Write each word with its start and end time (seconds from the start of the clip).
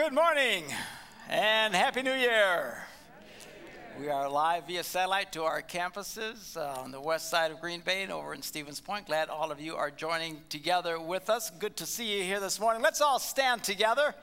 Good 0.00 0.14
morning 0.14 0.64
and 1.28 1.74
Happy 1.74 2.00
New 2.00 2.14
Year. 2.14 2.86
We 3.98 4.08
are 4.08 4.30
live 4.30 4.66
via 4.66 4.82
satellite 4.82 5.30
to 5.32 5.42
our 5.42 5.60
campuses 5.60 6.56
uh, 6.56 6.80
on 6.80 6.90
the 6.90 6.98
west 6.98 7.28
side 7.28 7.50
of 7.50 7.60
Green 7.60 7.82
Bay 7.82 8.02
and 8.02 8.10
over 8.10 8.32
in 8.32 8.40
Stevens 8.40 8.80
Point. 8.80 9.08
Glad 9.08 9.28
all 9.28 9.52
of 9.52 9.60
you 9.60 9.76
are 9.76 9.90
joining 9.90 10.40
together 10.48 10.98
with 10.98 11.28
us. 11.28 11.50
Good 11.50 11.76
to 11.76 11.84
see 11.84 12.16
you 12.16 12.24
here 12.24 12.40
this 12.40 12.58
morning. 12.58 12.80
Let's 12.80 13.02
all 13.02 13.18
stand 13.18 13.62
together 13.62 14.14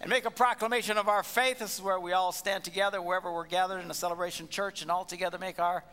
and 0.00 0.10
make 0.10 0.24
a 0.24 0.32
proclamation 0.32 0.98
of 0.98 1.08
our 1.08 1.22
faith. 1.22 1.60
This 1.60 1.76
is 1.76 1.80
where 1.82 2.00
we 2.00 2.10
all 2.10 2.32
stand 2.32 2.64
together, 2.64 3.00
wherever 3.00 3.32
we're 3.32 3.46
gathered 3.46 3.84
in 3.84 3.88
a 3.88 3.94
celebration 3.94 4.48
church, 4.48 4.82
and 4.82 4.90
all 4.90 5.04
together 5.04 5.38
make 5.38 5.60
our 5.60 5.84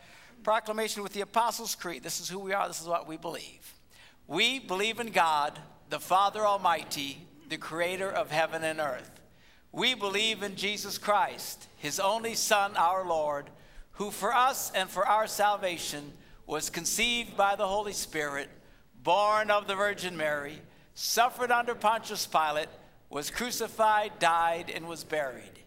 proclamation 0.42 1.04
with 1.04 1.12
the 1.12 1.20
Apostles' 1.20 1.76
Creed. 1.76 2.02
This 2.02 2.18
is 2.18 2.28
who 2.28 2.40
we 2.40 2.54
are, 2.54 2.66
this 2.66 2.80
is 2.80 2.88
what 2.88 3.06
we 3.06 3.16
believe. 3.16 3.72
We 4.26 4.58
believe 4.58 4.98
in 4.98 5.12
God, 5.12 5.56
the 5.90 6.00
Father 6.00 6.44
Almighty, 6.44 7.28
the 7.48 7.56
creator 7.56 8.10
of 8.10 8.32
heaven 8.32 8.64
and 8.64 8.80
earth. 8.80 9.17
We 9.78 9.94
believe 9.94 10.42
in 10.42 10.56
Jesus 10.56 10.98
Christ, 10.98 11.68
his 11.76 12.00
only 12.00 12.34
Son, 12.34 12.76
our 12.76 13.06
Lord, 13.06 13.48
who 13.92 14.10
for 14.10 14.34
us 14.34 14.72
and 14.74 14.90
for 14.90 15.06
our 15.06 15.28
salvation 15.28 16.14
was 16.48 16.68
conceived 16.68 17.36
by 17.36 17.54
the 17.54 17.68
Holy 17.68 17.92
Spirit, 17.92 18.48
born 19.04 19.52
of 19.52 19.68
the 19.68 19.76
Virgin 19.76 20.16
Mary, 20.16 20.58
suffered 20.94 21.52
under 21.52 21.76
Pontius 21.76 22.26
Pilate, 22.26 22.66
was 23.08 23.30
crucified, 23.30 24.18
died, 24.18 24.68
and 24.74 24.88
was 24.88 25.04
buried. 25.04 25.60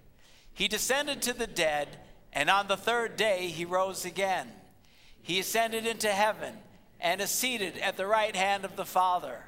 He 0.54 0.68
descended 0.68 1.22
to 1.22 1.34
the 1.34 1.48
dead, 1.48 1.88
and 2.34 2.50
on 2.50 2.68
the 2.68 2.76
third 2.76 3.16
day 3.16 3.48
he 3.48 3.64
rose 3.64 4.04
again. 4.04 4.50
He 5.22 5.40
ascended 5.40 5.88
into 5.88 6.10
heaven 6.10 6.56
and 7.00 7.22
is 7.22 7.30
seated 7.30 7.78
at 7.78 7.96
the 7.96 8.08
right 8.08 8.36
hand 8.36 8.66
of 8.66 8.76
the 8.76 8.84
Father. 8.84 9.46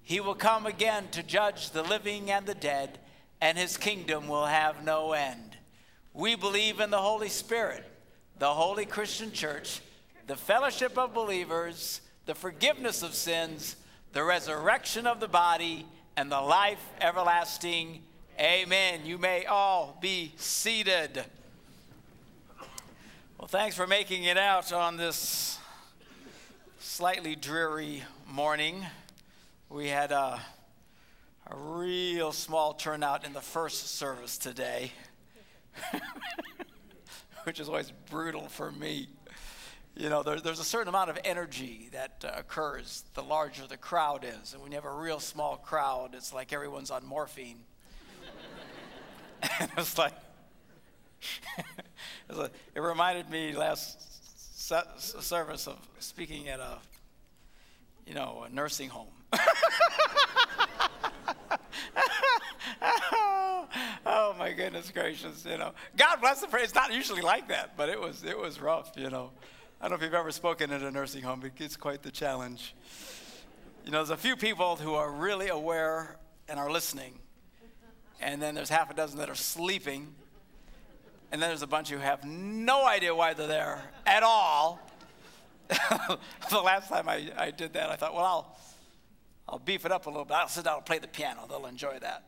He 0.00 0.18
will 0.18 0.34
come 0.34 0.64
again 0.64 1.08
to 1.10 1.22
judge 1.22 1.72
the 1.72 1.82
living 1.82 2.30
and 2.30 2.46
the 2.46 2.54
dead 2.54 3.00
and 3.40 3.56
his 3.56 3.76
kingdom 3.76 4.28
will 4.28 4.46
have 4.46 4.84
no 4.84 5.12
end. 5.12 5.56
We 6.12 6.34
believe 6.34 6.80
in 6.80 6.90
the 6.90 6.98
Holy 6.98 7.28
Spirit, 7.28 7.84
the 8.38 8.52
holy 8.52 8.86
Christian 8.86 9.32
church, 9.32 9.80
the 10.26 10.36
fellowship 10.36 10.98
of 10.98 11.14
believers, 11.14 12.00
the 12.26 12.34
forgiveness 12.34 13.02
of 13.02 13.14
sins, 13.14 13.76
the 14.12 14.24
resurrection 14.24 15.06
of 15.06 15.20
the 15.20 15.28
body, 15.28 15.86
and 16.16 16.30
the 16.30 16.40
life 16.40 16.84
everlasting. 17.00 18.02
Amen. 18.40 19.00
You 19.04 19.18
may 19.18 19.46
all 19.46 19.96
be 20.00 20.32
seated. 20.36 21.24
Well, 23.38 23.46
thanks 23.46 23.76
for 23.76 23.86
making 23.86 24.24
it 24.24 24.36
out 24.36 24.72
on 24.72 24.96
this 24.96 25.58
slightly 26.80 27.36
dreary 27.36 28.02
morning. 28.26 28.84
We 29.70 29.88
had 29.88 30.10
a 30.10 30.18
uh, 30.18 30.38
a 31.50 31.56
real 31.56 32.32
small 32.32 32.74
turnout 32.74 33.24
in 33.24 33.32
the 33.32 33.40
first 33.40 33.96
service 33.96 34.36
today, 34.36 34.92
which 37.44 37.58
is 37.58 37.68
always 37.68 37.92
brutal 38.10 38.48
for 38.48 38.70
me. 38.70 39.08
You 39.96 40.10
know, 40.10 40.22
there, 40.22 40.38
there's 40.40 40.60
a 40.60 40.64
certain 40.64 40.88
amount 40.88 41.10
of 41.10 41.18
energy 41.24 41.88
that 41.92 42.24
uh, 42.24 42.32
occurs 42.36 43.04
the 43.14 43.22
larger 43.22 43.66
the 43.66 43.76
crowd 43.76 44.24
is. 44.24 44.52
And 44.52 44.62
when 44.62 44.70
you 44.70 44.76
have 44.76 44.84
a 44.84 44.92
real 44.92 45.20
small 45.20 45.56
crowd, 45.56 46.10
it's 46.14 46.32
like 46.32 46.52
everyone's 46.52 46.90
on 46.90 47.04
morphine. 47.04 47.60
and 49.60 49.70
it's 49.78 49.98
like, 49.98 50.12
it 52.30 52.80
reminded 52.80 53.28
me 53.30 53.52
last 53.52 54.04
service 55.22 55.66
of 55.66 55.78
speaking 55.98 56.48
at 56.48 56.60
a, 56.60 56.78
you 58.06 58.14
know, 58.14 58.44
a 58.46 58.50
nursing 58.52 58.90
home. 58.90 59.08
oh, 64.06 64.27
my 64.38 64.52
goodness 64.52 64.90
gracious, 64.90 65.44
you 65.44 65.58
know. 65.58 65.72
God 65.96 66.20
bless 66.20 66.40
the 66.40 66.46
prayer. 66.46 66.62
It's 66.62 66.74
not 66.74 66.92
usually 66.92 67.22
like 67.22 67.48
that, 67.48 67.76
but 67.76 67.88
it 67.88 68.00
was 68.00 68.24
it 68.24 68.38
was 68.38 68.60
rough, 68.60 68.92
you 68.96 69.10
know. 69.10 69.32
I 69.80 69.84
don't 69.84 69.90
know 69.90 69.96
if 69.96 70.02
you've 70.02 70.14
ever 70.14 70.30
spoken 70.30 70.70
at 70.72 70.82
a 70.82 70.90
nursing 70.90 71.22
home, 71.22 71.40
but 71.40 71.52
it's 71.58 71.76
quite 71.76 72.02
the 72.02 72.10
challenge. 72.10 72.74
You 73.84 73.90
know, 73.90 73.98
there's 73.98 74.10
a 74.10 74.16
few 74.16 74.36
people 74.36 74.76
who 74.76 74.94
are 74.94 75.10
really 75.10 75.48
aware 75.48 76.16
and 76.48 76.58
are 76.58 76.70
listening, 76.70 77.18
and 78.20 78.40
then 78.40 78.54
there's 78.54 78.70
half 78.70 78.90
a 78.90 78.94
dozen 78.94 79.18
that 79.18 79.28
are 79.28 79.34
sleeping, 79.34 80.14
and 81.32 81.42
then 81.42 81.50
there's 81.50 81.62
a 81.62 81.66
bunch 81.66 81.90
who 81.90 81.98
have 81.98 82.24
no 82.24 82.86
idea 82.86 83.14
why 83.14 83.34
they're 83.34 83.46
there 83.46 83.82
at 84.06 84.22
all. 84.22 84.80
the 85.68 86.60
last 86.60 86.88
time 86.88 87.08
I, 87.08 87.30
I 87.36 87.50
did 87.50 87.74
that, 87.74 87.90
I 87.90 87.96
thought, 87.96 88.14
well, 88.14 88.24
I'll, 88.24 88.58
I'll 89.48 89.58
beef 89.58 89.84
it 89.84 89.92
up 89.92 90.06
a 90.06 90.10
little 90.10 90.24
bit. 90.24 90.34
I'll 90.34 90.48
sit 90.48 90.64
down 90.64 90.76
and 90.76 90.86
play 90.86 90.98
the 90.98 91.08
piano. 91.08 91.46
They'll 91.48 91.66
enjoy 91.66 91.98
that. 92.00 92.24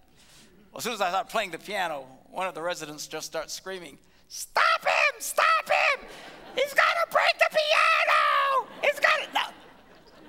Well, 0.70 0.78
as 0.78 0.84
soon 0.84 0.92
as 0.92 1.00
I 1.00 1.08
start 1.08 1.28
playing 1.28 1.50
the 1.50 1.58
piano, 1.58 2.06
one 2.30 2.46
of 2.46 2.54
the 2.54 2.62
residents 2.62 3.06
just 3.06 3.26
starts 3.26 3.52
screaming, 3.52 3.98
Stop 4.28 4.82
him! 4.82 5.14
Stop 5.18 5.68
him! 5.68 6.06
He's 6.54 6.72
gonna 6.72 7.06
break 7.10 7.36
the 7.38 7.48
piano! 7.50 8.68
He's 8.80 9.00
gonna. 9.00 9.26
No. 9.34 9.50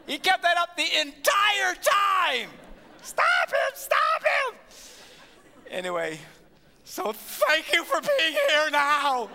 He 0.07 0.18
kept 0.18 0.41
that 0.41 0.57
up 0.57 0.75
the 0.75 0.88
entire 1.00 1.75
time! 1.75 2.50
Stop 3.03 3.50
him! 3.50 3.75
Stop 3.75 4.24
him! 4.24 4.56
Anyway, 5.69 6.19
so 6.84 7.13
thank 7.13 7.72
you 7.72 7.84
for 7.84 8.02
being 8.02 8.34
here 8.34 8.72
now. 8.72 9.29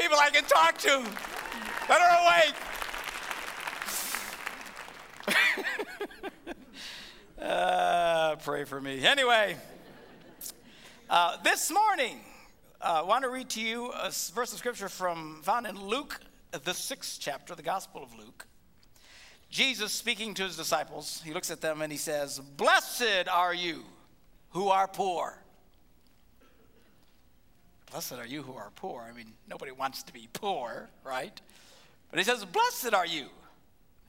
People 0.00 0.18
I 0.18 0.30
can 0.30 0.44
talk 0.44 0.78
to 0.78 1.04
that 1.88 2.00
are 2.00 2.18
awake. 2.24 2.54
Uh, 7.40 8.36
pray 8.36 8.64
for 8.64 8.82
me. 8.82 9.02
Anyway, 9.02 9.56
uh, 11.08 11.38
this 11.42 11.70
morning, 11.70 12.20
uh, 12.82 13.00
I 13.00 13.02
want 13.02 13.24
to 13.24 13.30
read 13.30 13.48
to 13.50 13.62
you 13.62 13.86
a 13.92 14.10
verse 14.34 14.52
of 14.52 14.58
scripture 14.58 14.90
from 14.90 15.40
found 15.42 15.66
in 15.66 15.80
Luke, 15.80 16.20
the 16.50 16.74
sixth 16.74 17.16
chapter, 17.18 17.54
the 17.54 17.62
Gospel 17.62 18.02
of 18.02 18.14
Luke. 18.18 18.46
Jesus 19.48 19.90
speaking 19.90 20.34
to 20.34 20.42
his 20.42 20.54
disciples, 20.54 21.22
he 21.24 21.32
looks 21.32 21.50
at 21.50 21.62
them 21.62 21.80
and 21.80 21.90
he 21.90 21.96
says, 21.96 22.38
Blessed 22.38 23.26
are 23.32 23.54
you 23.54 23.84
who 24.50 24.68
are 24.68 24.86
poor. 24.86 25.42
Blessed 27.90 28.14
are 28.14 28.26
you 28.26 28.42
who 28.42 28.52
are 28.52 28.70
poor. 28.76 29.08
I 29.08 29.16
mean, 29.16 29.32
nobody 29.48 29.72
wants 29.72 30.02
to 30.02 30.12
be 30.12 30.28
poor, 30.34 30.90
right? 31.04 31.40
But 32.10 32.18
he 32.18 32.24
says, 32.24 32.44
Blessed 32.44 32.92
are 32.92 33.06
you 33.06 33.28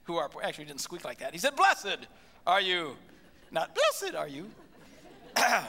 who 0.03 0.18
are 0.18 0.28
poor. 0.28 0.44
Actually, 0.44 0.66
he 0.66 0.68
didn't 0.68 0.81
squeak 0.81 1.06
like 1.06 1.20
that. 1.20 1.31
He 1.31 1.40
said, 1.40 1.56
Blessed 1.56 2.08
are 2.46 2.59
you 2.59 2.97
not 3.51 3.75
blessed 3.75 4.16
are 4.16 4.28
you. 4.28 4.50
I 5.35 5.66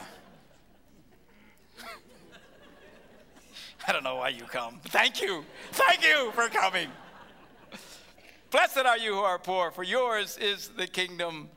don't 3.91 4.03
know 4.03 4.15
why 4.15 4.29
you 4.29 4.43
come. 4.43 4.79
Thank 4.85 5.21
you. 5.21 5.43
Thank 5.73 6.03
you 6.03 6.31
for 6.33 6.47
coming. 6.47 6.87
Blessed 8.51 8.77
are 8.77 8.97
you 8.97 9.15
who 9.15 9.19
are 9.19 9.37
poor, 9.39 9.71
for 9.71 9.83
yours 9.83 10.37
is 10.37 10.69
the 10.69 10.87
kingdom 10.87 11.49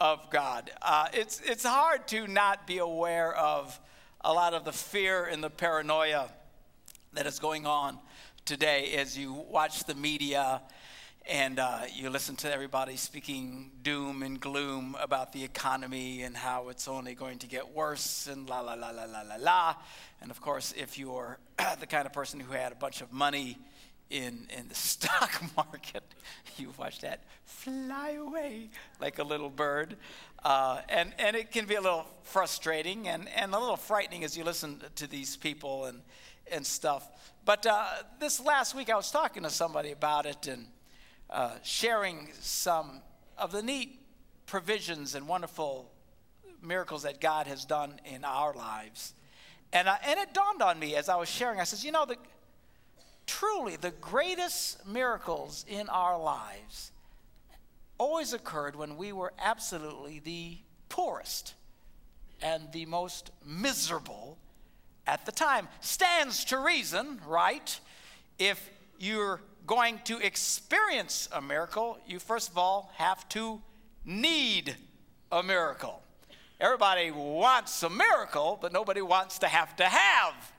of 0.00 0.30
God. 0.30 0.70
Uh, 0.80 1.08
it's, 1.12 1.42
it's 1.44 1.64
hard 1.64 2.08
to 2.08 2.26
not 2.26 2.66
be 2.66 2.78
aware 2.78 3.34
of 3.34 3.78
a 4.22 4.32
lot 4.32 4.54
of 4.54 4.64
the 4.64 4.72
fear 4.72 5.24
and 5.24 5.44
the 5.44 5.50
paranoia 5.50 6.30
that 7.12 7.26
is 7.26 7.38
going 7.38 7.66
on 7.66 7.98
today 8.44 8.94
as 8.94 9.18
you 9.18 9.32
watch 9.32 9.84
the 9.84 9.94
media 9.94 10.62
and 11.28 11.58
uh, 11.58 11.80
you 11.92 12.08
listen 12.08 12.36
to 12.36 12.52
everybody 12.52 12.96
speaking 12.96 13.72
doom 13.82 14.22
and 14.22 14.40
gloom 14.40 14.96
about 15.00 15.32
the 15.32 15.42
economy 15.42 16.22
and 16.22 16.36
how 16.36 16.68
it's 16.68 16.86
only 16.86 17.14
going 17.14 17.38
to 17.38 17.48
get 17.48 17.74
worse 17.74 18.28
and 18.28 18.48
la 18.48 18.60
la 18.60 18.74
la 18.74 18.90
la 18.90 19.04
la 19.04 19.22
la 19.22 19.36
la. 19.36 19.74
And 20.20 20.30
of 20.30 20.40
course, 20.40 20.72
if 20.76 20.98
you're 20.98 21.38
the 21.80 21.86
kind 21.86 22.06
of 22.06 22.12
person 22.12 22.38
who 22.38 22.52
had 22.52 22.70
a 22.70 22.76
bunch 22.76 23.00
of 23.00 23.12
money 23.12 23.58
in, 24.08 24.46
in 24.56 24.68
the 24.68 24.74
stock 24.76 25.42
market, 25.56 26.04
you 26.56 26.72
watch 26.78 27.00
that 27.00 27.24
fly 27.44 28.10
away 28.10 28.70
like 29.00 29.18
a 29.18 29.24
little 29.24 29.50
bird. 29.50 29.96
Uh, 30.44 30.80
and, 30.88 31.12
and 31.18 31.34
it 31.34 31.50
can 31.50 31.66
be 31.66 31.74
a 31.74 31.80
little 31.80 32.06
frustrating 32.22 33.08
and, 33.08 33.28
and 33.30 33.52
a 33.52 33.58
little 33.58 33.76
frightening 33.76 34.22
as 34.22 34.36
you 34.36 34.44
listen 34.44 34.80
to 34.94 35.08
these 35.08 35.36
people 35.36 35.86
and, 35.86 36.02
and 36.52 36.64
stuff. 36.64 37.08
But 37.44 37.66
uh, 37.66 37.84
this 38.20 38.40
last 38.40 38.76
week, 38.76 38.90
I 38.90 38.96
was 38.96 39.10
talking 39.10 39.42
to 39.42 39.50
somebody 39.50 39.90
about 39.90 40.26
it, 40.26 40.46
and 40.46 40.66
uh, 41.30 41.52
sharing 41.62 42.28
some 42.40 43.00
of 43.36 43.52
the 43.52 43.62
neat 43.62 44.00
provisions 44.46 45.14
and 45.14 45.26
wonderful 45.26 45.90
miracles 46.62 47.02
that 47.02 47.20
God 47.20 47.46
has 47.46 47.64
done 47.64 48.00
in 48.04 48.24
our 48.24 48.54
lives. 48.54 49.14
And, 49.72 49.88
uh, 49.88 49.96
and 50.04 50.18
it 50.18 50.32
dawned 50.32 50.62
on 50.62 50.78
me 50.78 50.94
as 50.96 51.08
I 51.08 51.16
was 51.16 51.28
sharing, 51.28 51.60
I 51.60 51.64
says, 51.64 51.84
you 51.84 51.92
know, 51.92 52.06
the, 52.06 52.16
truly 53.26 53.76
the 53.76 53.90
greatest 53.90 54.86
miracles 54.86 55.64
in 55.68 55.88
our 55.88 56.18
lives 56.18 56.92
always 57.98 58.32
occurred 58.32 58.76
when 58.76 58.96
we 58.96 59.12
were 59.12 59.32
absolutely 59.38 60.20
the 60.20 60.58
poorest 60.88 61.54
and 62.42 62.70
the 62.72 62.86
most 62.86 63.30
miserable 63.44 64.38
at 65.06 65.24
the 65.26 65.32
time. 65.32 65.68
Stands 65.80 66.44
to 66.46 66.58
reason, 66.58 67.20
right? 67.26 67.78
If 68.38 68.70
you're 68.98 69.40
going 69.66 70.00
to 70.04 70.18
experience 70.18 71.28
a 71.32 71.42
miracle, 71.42 71.98
you 72.06 72.18
first 72.18 72.50
of 72.50 72.58
all 72.58 72.92
have 72.94 73.28
to 73.30 73.60
need 74.04 74.76
a 75.32 75.42
miracle. 75.42 76.02
Everybody 76.60 77.10
wants 77.10 77.82
a 77.82 77.90
miracle, 77.90 78.58
but 78.62 78.72
nobody 78.72 79.02
wants 79.02 79.38
to 79.40 79.46
have 79.46 79.76
to 79.76 79.84
have 79.84 80.52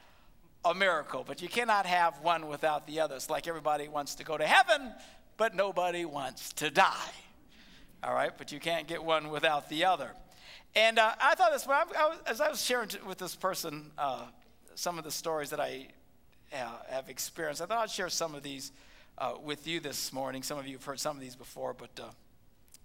a 0.64 0.76
miracle. 0.76 1.24
But 1.28 1.42
you 1.42 1.48
cannot 1.48 1.86
have 1.86 2.20
one 2.22 2.48
without 2.48 2.86
the 2.86 3.00
other. 3.00 3.16
It's 3.16 3.30
like 3.30 3.48
everybody 3.48 3.88
wants 3.88 4.16
to 4.16 4.24
go 4.24 4.38
to 4.38 4.46
heaven, 4.46 4.92
but 5.38 5.56
nobody 5.56 6.06
wants 6.06 6.54
to 6.54 6.70
die. 6.70 7.12
All 8.04 8.14
right, 8.14 8.32
but 8.38 8.52
you 8.52 8.60
can't 8.60 8.88
get 8.88 9.04
one 9.04 9.30
without 9.30 9.70
the 9.70 9.86
other. 9.86 10.12
And 10.76 11.00
uh, 11.00 11.14
I 11.20 11.34
thought 11.34 11.52
this, 11.52 11.68
I, 11.68 11.84
I 11.98 12.10
was, 12.10 12.18
as 12.28 12.42
I 12.42 12.50
was 12.50 12.64
sharing 12.64 12.90
with 13.08 13.18
this 13.18 13.36
person 13.36 13.92
uh, 13.98 14.26
some 14.76 15.00
of 15.00 15.04
the 15.04 15.12
stories 15.12 15.50
that 15.50 15.60
I 15.60 15.88
uh, 16.54 16.70
have 16.90 17.10
experienced, 17.10 17.62
I 17.62 17.66
thought 17.66 17.80
I'd 17.80 17.90
share 17.90 18.10
some 18.10 18.36
of 18.36 18.44
these 18.44 18.72
uh, 19.18 19.34
with 19.44 19.68
you 19.68 19.80
this 19.80 20.14
morning. 20.14 20.44
Some 20.44 20.58
of 20.58 20.68
you 20.68 20.74
have 20.74 20.84
heard 20.84 21.00
some 21.00 21.16
of 21.16 21.22
these 21.22 21.36
before, 21.36 21.74
but 21.74 21.90
uh, 22.00 22.10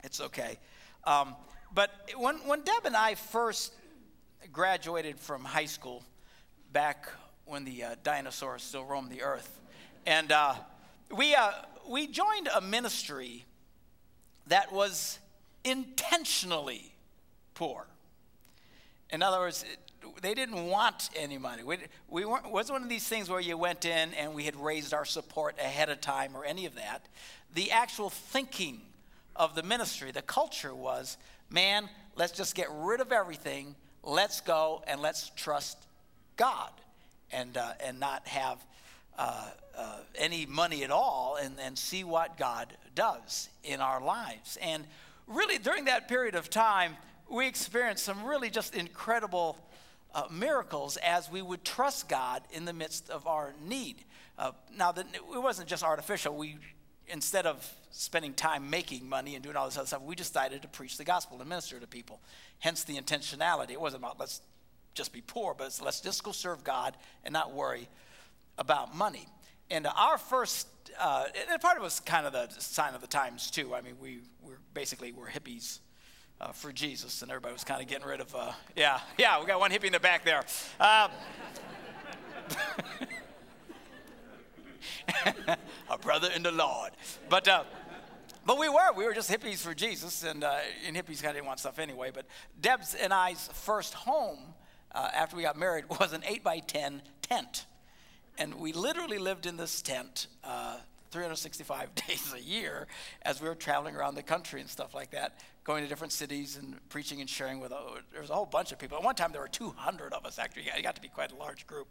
it's 0.02 0.20
okay. 0.20 0.58
Um, 1.04 1.34
but 1.74 1.90
when, 2.16 2.36
when 2.46 2.62
Deb 2.62 2.84
and 2.86 2.96
I 2.96 3.14
first 3.14 3.74
graduated 4.52 5.18
from 5.18 5.44
high 5.44 5.66
school, 5.66 6.02
back 6.72 7.08
when 7.44 7.64
the 7.64 7.84
uh, 7.84 7.94
dinosaurs 8.02 8.62
still 8.62 8.84
roamed 8.84 9.10
the 9.10 9.22
earth, 9.22 9.60
and 10.06 10.32
we, 11.14 11.36
we 11.88 12.06
joined 12.06 12.48
a 12.54 12.60
ministry 12.60 13.44
that 14.46 14.72
was 14.72 15.18
intentionally 15.64 16.92
poor. 17.54 17.86
In 19.10 19.22
other 19.22 19.38
words, 19.38 19.64
they 20.20 20.34
didn't 20.34 20.66
want 20.66 21.10
any 21.16 21.38
money. 21.38 21.62
We, 21.62 21.78
we 22.08 22.24
weren't, 22.24 22.46
it 22.46 22.52
wasn't 22.52 22.74
one 22.74 22.82
of 22.82 22.88
these 22.88 23.06
things 23.06 23.28
where 23.28 23.40
you 23.40 23.56
went 23.56 23.84
in 23.84 24.14
and 24.14 24.34
we 24.34 24.44
had 24.44 24.56
raised 24.56 24.94
our 24.94 25.04
support 25.04 25.58
ahead 25.58 25.88
of 25.88 26.00
time 26.00 26.36
or 26.36 26.44
any 26.44 26.66
of 26.66 26.74
that. 26.74 27.06
The 27.54 27.70
actual 27.70 28.10
thinking 28.10 28.80
of 29.34 29.54
the 29.54 29.62
ministry, 29.62 30.10
the 30.10 30.22
culture 30.22 30.74
was 30.74 31.16
man, 31.50 31.88
let's 32.16 32.32
just 32.32 32.54
get 32.54 32.68
rid 32.70 33.00
of 33.00 33.12
everything, 33.12 33.74
let's 34.02 34.40
go 34.40 34.82
and 34.86 35.00
let's 35.00 35.30
trust 35.36 35.78
God 36.36 36.70
and, 37.30 37.56
uh, 37.56 37.72
and 37.84 38.00
not 38.00 38.26
have 38.26 38.58
uh, 39.18 39.48
uh, 39.76 39.98
any 40.16 40.46
money 40.46 40.84
at 40.84 40.90
all 40.90 41.36
and, 41.40 41.54
and 41.60 41.76
see 41.76 42.04
what 42.04 42.38
God 42.38 42.72
does 42.94 43.48
in 43.64 43.80
our 43.80 44.00
lives. 44.00 44.58
And 44.62 44.84
really, 45.26 45.58
during 45.58 45.84
that 45.86 46.08
period 46.08 46.34
of 46.34 46.50
time, 46.50 46.96
we 47.30 47.46
experienced 47.46 48.04
some 48.04 48.24
really 48.24 48.50
just 48.50 48.74
incredible 48.74 49.58
uh, 50.14 50.24
miracles 50.30 50.96
as 50.98 51.30
we 51.30 51.42
would 51.42 51.64
trust 51.64 52.08
God 52.08 52.42
in 52.50 52.64
the 52.64 52.72
midst 52.72 53.10
of 53.10 53.26
our 53.26 53.54
need. 53.66 54.04
Uh, 54.38 54.52
now, 54.76 54.92
the, 54.92 55.04
it 55.34 55.42
wasn't 55.42 55.68
just 55.68 55.84
artificial. 55.84 56.36
We, 56.36 56.56
instead 57.08 57.46
of 57.46 57.68
spending 57.90 58.34
time 58.34 58.70
making 58.70 59.08
money 59.08 59.34
and 59.34 59.42
doing 59.42 59.56
all 59.56 59.66
this 59.66 59.76
other 59.76 59.86
stuff, 59.86 60.02
we 60.02 60.14
decided 60.14 60.62
to 60.62 60.68
preach 60.68 60.96
the 60.96 61.04
gospel 61.04 61.38
and 61.40 61.48
minister 61.48 61.78
to 61.78 61.86
people. 61.86 62.20
Hence 62.58 62.84
the 62.84 62.96
intentionality. 62.96 63.70
It 63.70 63.80
wasn't 63.80 64.02
about 64.02 64.18
let's 64.18 64.40
just 64.94 65.12
be 65.12 65.22
poor, 65.22 65.54
but 65.54 65.78
let's 65.82 66.00
just 66.00 66.22
go 66.22 66.32
serve 66.32 66.64
God 66.64 66.96
and 67.24 67.32
not 67.32 67.52
worry 67.52 67.88
about 68.58 68.94
money. 68.94 69.26
And 69.70 69.86
our 69.86 70.18
first, 70.18 70.66
uh, 71.00 71.24
and 71.50 71.60
part 71.60 71.76
of 71.76 71.82
it 71.82 71.84
was 71.84 72.00
kind 72.00 72.26
of 72.26 72.32
the 72.32 72.48
sign 72.60 72.94
of 72.94 73.00
the 73.00 73.06
times 73.06 73.50
too. 73.50 73.74
I 73.74 73.80
mean, 73.80 73.94
we 74.00 74.18
were 74.42 74.58
basically 74.74 75.12
we're 75.12 75.30
hippies 75.30 75.78
uh, 76.42 76.52
for 76.52 76.72
Jesus, 76.72 77.22
and 77.22 77.30
everybody 77.30 77.52
was 77.52 77.64
kind 77.64 77.80
of 77.80 77.88
getting 77.88 78.06
rid 78.06 78.20
of. 78.20 78.34
Uh, 78.34 78.52
yeah, 78.76 79.00
yeah, 79.18 79.40
we 79.40 79.46
got 79.46 79.60
one 79.60 79.70
hippie 79.70 79.84
in 79.84 79.92
the 79.92 80.00
back 80.00 80.24
there. 80.24 80.42
Um, 80.80 81.10
a 85.90 85.98
brother 85.98 86.28
in 86.34 86.42
the 86.42 86.52
Lord, 86.52 86.90
but. 87.28 87.46
Uh, 87.46 87.64
but 88.44 88.58
we 88.58 88.68
were, 88.68 88.92
we 88.96 89.04
were 89.04 89.14
just 89.14 89.30
hippies 89.30 89.58
for 89.58 89.72
Jesus, 89.72 90.24
and, 90.24 90.42
uh, 90.42 90.56
and 90.84 90.96
hippies 90.96 91.22
kind 91.22 91.26
of 91.26 91.34
didn't 91.34 91.46
want 91.46 91.60
stuff 91.60 91.78
anyway. 91.78 92.10
But 92.12 92.26
Deb's 92.60 92.92
and 92.92 93.14
I's 93.14 93.48
first 93.52 93.94
home 93.94 94.40
uh, 94.92 95.10
after 95.14 95.36
we 95.36 95.44
got 95.44 95.56
married 95.56 95.84
was 96.00 96.12
an 96.12 96.24
8 96.26 96.42
by 96.42 96.58
10 96.58 97.02
tent. 97.22 97.66
And 98.38 98.56
we 98.56 98.72
literally 98.72 99.18
lived 99.18 99.46
in 99.46 99.56
this 99.56 99.80
tent 99.80 100.26
uh, 100.42 100.78
365 101.12 101.94
days 102.08 102.34
a 102.34 102.42
year 102.42 102.86
as 103.22 103.40
we 103.40 103.48
were 103.48 103.54
traveling 103.54 103.94
around 103.94 104.14
the 104.14 104.22
country 104.22 104.60
and 104.60 104.68
stuff 104.68 104.94
like 104.94 105.10
that, 105.10 105.38
going 105.62 105.82
to 105.82 105.88
different 105.88 106.12
cities 106.12 106.56
and 106.56 106.76
preaching 106.88 107.20
and 107.20 107.28
sharing 107.28 107.60
with. 107.60 107.70
Uh, 107.70 107.80
there 108.10 108.20
was 108.20 108.30
a 108.30 108.34
whole 108.34 108.46
bunch 108.46 108.72
of 108.72 108.78
people. 108.78 108.96
At 108.98 109.04
one 109.04 109.14
time, 109.14 109.30
there 109.30 109.40
were 109.40 109.48
200 109.48 110.12
of 110.12 110.24
us, 110.24 110.38
actually. 110.38 110.64
It 110.76 110.82
got 110.82 110.96
to 110.96 111.02
be 111.02 111.08
quite 111.08 111.30
a 111.30 111.36
large 111.36 111.66
group. 111.66 111.86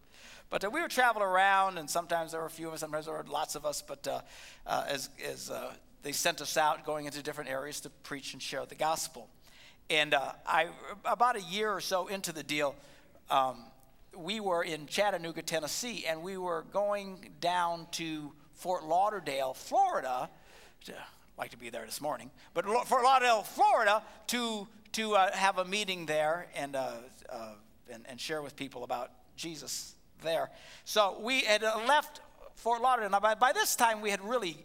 But 0.50 0.66
uh, 0.66 0.70
we 0.70 0.82
would 0.82 0.92
travel 0.92 1.22
around, 1.22 1.78
and 1.78 1.90
sometimes 1.90 2.32
there 2.32 2.42
were 2.42 2.48
a 2.48 2.52
few 2.52 2.68
of 2.68 2.74
us, 2.74 2.82
sometimes 2.82 3.06
there 3.06 3.16
were 3.16 3.24
lots 3.30 3.56
of 3.56 3.66
us. 3.66 3.82
But 3.82 4.08
uh, 4.08 4.22
uh, 4.66 4.86
as, 4.88 5.10
as 5.26 5.50
uh, 5.50 5.72
they 6.04 6.12
sent 6.12 6.42
us 6.42 6.58
out 6.58 6.84
going 6.86 7.06
into 7.06 7.22
different 7.22 7.50
areas 7.50 7.80
to 7.82 7.90
preach 7.90 8.34
and 8.34 8.42
share 8.42 8.66
the 8.66 8.76
gospel. 8.76 9.30
And 9.90 10.16
I, 10.16 10.68
about 11.04 11.36
a 11.36 11.42
year 11.42 11.70
or 11.70 11.82
so 11.82 12.08
into 12.08 12.32
the 12.32 12.44
deal, 12.44 12.76
um, 13.30 13.66
we 14.18 14.40
were 14.40 14.64
in 14.64 14.88
Chattanooga, 14.88 15.42
Tennessee, 15.42 16.06
and 16.08 16.22
we 16.22 16.38
were 16.38 16.66
going 16.72 17.30
down 17.40 17.88
to 17.92 18.32
Fort 18.62 18.84
Lauderdale, 18.84 19.56
Florida. 19.56 20.30
I'd 20.88 20.94
like 21.36 21.50
to 21.50 21.58
be 21.58 21.72
there 21.72 21.84
this 21.84 22.00
morning, 22.00 22.30
but 22.54 22.64
Fort 22.86 23.04
Lauderdale, 23.04 23.42
Florida, 23.42 24.04
to 24.28 24.68
to 24.92 25.16
uh, 25.16 25.32
have 25.32 25.58
a 25.58 25.66
meeting 25.66 26.06
there 26.06 26.46
and, 26.56 26.76
uh, 26.76 26.92
uh, 27.28 27.54
and 27.92 28.06
and 28.08 28.22
share 28.22 28.44
with 28.44 28.56
people 28.56 28.84
about 28.84 29.10
Jesus 29.36 29.96
there. 30.22 30.52
So 30.86 31.18
we 31.22 31.42
had 31.42 31.64
uh, 31.64 31.80
left 31.88 32.22
Fort 32.54 32.84
Lauderdale. 32.84 33.10
Now, 33.10 33.20
by, 33.20 33.34
by 33.34 33.52
this 33.52 33.76
time, 33.76 34.00
we 34.00 34.12
had 34.12 34.22
really 34.22 34.58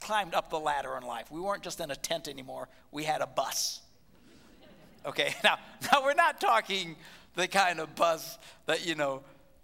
climbed 0.00 0.34
up 0.34 0.50
the 0.50 0.58
ladder 0.58 0.96
in 0.96 1.04
life. 1.04 1.30
We 1.30 1.40
weren't 1.40 1.62
just 1.62 1.78
in 1.78 1.92
a 1.92 1.96
tent 1.96 2.26
anymore. 2.26 2.68
We 2.90 3.04
had 3.04 3.20
a 3.20 3.26
bus. 3.28 3.82
Okay, 5.06 5.32
now, 5.44 5.58
now 5.92 6.02
we're 6.02 6.14
not 6.14 6.40
talking 6.40 6.96
the 7.36 7.46
kind 7.46 7.78
of 7.78 7.94
bus 7.94 8.38
that, 8.66 8.84
you 8.84 8.96
know, 8.96 9.22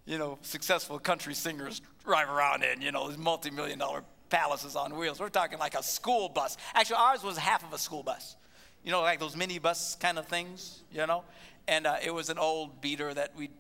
you 0.08 0.16
know, 0.16 0.38
successful 0.40 0.98
country 0.98 1.34
singers 1.34 1.82
drive 2.02 2.30
around 2.30 2.64
in, 2.64 2.80
you 2.80 2.90
know, 2.90 3.08
these 3.08 3.18
multi-million 3.18 3.78
dollar 3.78 4.02
palaces 4.30 4.74
on 4.74 4.96
wheels. 4.96 5.20
We're 5.20 5.28
talking 5.28 5.58
like 5.58 5.74
a 5.74 5.82
school 5.82 6.30
bus. 6.30 6.56
Actually, 6.74 6.96
ours 6.96 7.22
was 7.22 7.36
half 7.36 7.62
of 7.62 7.74
a 7.74 7.78
school 7.78 8.02
bus. 8.02 8.36
You 8.82 8.90
know, 8.90 9.02
like 9.02 9.20
those 9.20 9.34
minibus 9.34 10.00
kind 10.00 10.18
of 10.18 10.26
things, 10.26 10.82
you 10.90 11.06
know? 11.06 11.24
And 11.66 11.86
uh, 11.86 11.96
it 12.02 12.14
was 12.14 12.30
an 12.30 12.38
old 12.38 12.80
beater 12.80 13.12
that 13.12 13.36
we 13.36 13.50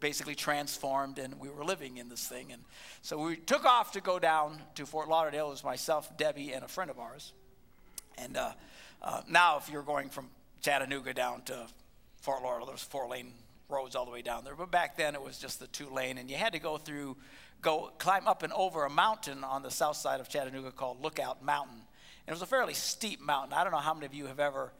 basically 0.00 0.34
transformed 0.34 1.20
and 1.20 1.38
we 1.38 1.48
were 1.48 1.64
living 1.64 1.98
in 1.98 2.08
this 2.08 2.26
thing. 2.26 2.50
And 2.50 2.62
so 3.02 3.16
we 3.24 3.36
took 3.36 3.64
off 3.64 3.92
to 3.92 4.00
go 4.00 4.18
down 4.18 4.60
to 4.74 4.86
Fort 4.86 5.08
Lauderdale. 5.08 5.46
It 5.46 5.50
was 5.50 5.62
myself, 5.62 6.16
Debbie, 6.16 6.52
and 6.52 6.64
a 6.64 6.68
friend 6.68 6.90
of 6.90 6.98
ours. 6.98 7.32
And 8.18 8.36
uh, 8.36 8.52
uh, 9.00 9.20
now, 9.28 9.56
if 9.58 9.70
you're 9.70 9.84
going 9.84 10.08
from 10.08 10.30
Chattanooga 10.62 11.14
down 11.14 11.42
to 11.42 11.68
Fort 12.16 12.42
Lauderdale, 12.42 12.66
there's 12.66 12.82
four 12.82 13.08
lane 13.08 13.32
roads 13.68 13.96
all 13.96 14.04
the 14.04 14.10
way 14.10 14.22
down 14.22 14.44
there. 14.44 14.54
But 14.54 14.70
back 14.70 14.96
then 14.96 15.14
it 15.14 15.22
was 15.22 15.38
just 15.38 15.60
the 15.60 15.66
two 15.68 15.88
lane, 15.88 16.18
and 16.18 16.30
you 16.30 16.36
had 16.36 16.52
to 16.52 16.58
go 16.58 16.76
through, 16.78 17.16
go 17.60 17.90
climb 17.98 18.26
up 18.26 18.42
and 18.42 18.52
over 18.52 18.84
a 18.84 18.90
mountain 18.90 19.44
on 19.44 19.62
the 19.62 19.70
south 19.70 19.96
side 19.96 20.20
of 20.20 20.28
Chattanooga 20.28 20.70
called 20.70 21.02
Lookout 21.02 21.44
Mountain. 21.44 21.78
And 22.26 22.32
it 22.32 22.32
was 22.32 22.42
a 22.42 22.46
fairly 22.46 22.74
steep 22.74 23.20
mountain. 23.20 23.52
I 23.52 23.64
don't 23.64 23.72
know 23.72 23.78
how 23.78 23.94
many 23.94 24.06
of 24.06 24.14
you 24.14 24.26
have 24.26 24.40
ever 24.40 24.72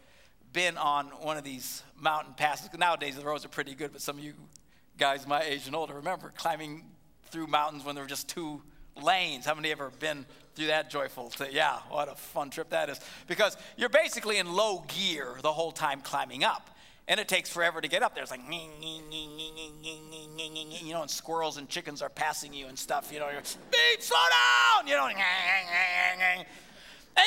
been 0.52 0.76
on 0.76 1.06
one 1.06 1.36
of 1.36 1.44
these 1.44 1.82
mountain 1.98 2.34
passes. 2.34 2.68
Nowadays 2.76 3.16
the 3.16 3.24
roads 3.24 3.44
are 3.44 3.48
pretty 3.48 3.74
good, 3.74 3.92
but 3.92 4.02
some 4.02 4.18
of 4.18 4.24
you 4.24 4.34
guys 4.98 5.26
my 5.26 5.42
age 5.42 5.66
and 5.66 5.74
older 5.74 5.94
remember 5.94 6.32
climbing 6.36 6.84
through 7.30 7.46
mountains 7.46 7.84
when 7.84 7.94
there 7.94 8.04
were 8.04 8.08
just 8.08 8.28
two 8.28 8.62
lanes. 9.02 9.46
How 9.46 9.54
many 9.54 9.70
ever 9.70 9.90
been 9.98 10.26
through 10.54 10.66
that 10.66 10.90
joyful 10.90 11.30
thing? 11.30 11.50
Yeah, 11.52 11.78
what 11.88 12.10
a 12.10 12.14
fun 12.14 12.50
trip 12.50 12.70
that 12.70 12.90
is. 12.90 13.00
Because 13.26 13.56
you're 13.76 13.88
basically 13.88 14.36
in 14.38 14.52
low 14.52 14.84
gear 14.88 15.36
the 15.40 15.52
whole 15.52 15.72
time 15.72 16.00
climbing 16.02 16.44
up 16.44 16.71
and 17.08 17.18
it 17.18 17.28
takes 17.28 17.50
forever 17.50 17.80
to 17.80 17.88
get 17.88 18.02
up 18.02 18.14
there. 18.14 18.22
It's 18.22 18.30
like, 18.30 18.40
you 20.82 20.92
know, 20.92 21.02
and 21.02 21.10
squirrels 21.10 21.56
and 21.56 21.68
chickens 21.68 22.00
are 22.00 22.08
passing 22.08 22.54
you 22.54 22.66
and 22.66 22.78
stuff. 22.78 23.12
You 23.12 23.18
know, 23.18 23.28
you're, 23.28 23.42
beep, 23.70 24.00
slow 24.00 24.16
down, 24.16 24.86
you 24.86 24.94
know, 24.94 25.08
and 25.08 26.46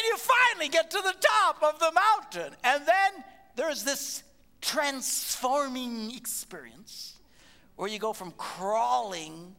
you 0.05 0.17
finally 0.17 0.69
get 0.69 0.89
to 0.91 0.97
the 0.97 1.13
top 1.19 1.61
of 1.61 1.79
the 1.79 1.91
mountain. 1.91 2.55
And 2.63 2.85
then 2.85 3.23
there's 3.55 3.83
this 3.83 4.23
transforming 4.61 6.15
experience 6.15 7.19
where 7.75 7.89
you 7.89 7.99
go 7.99 8.13
from 8.13 8.31
crawling 8.31 9.55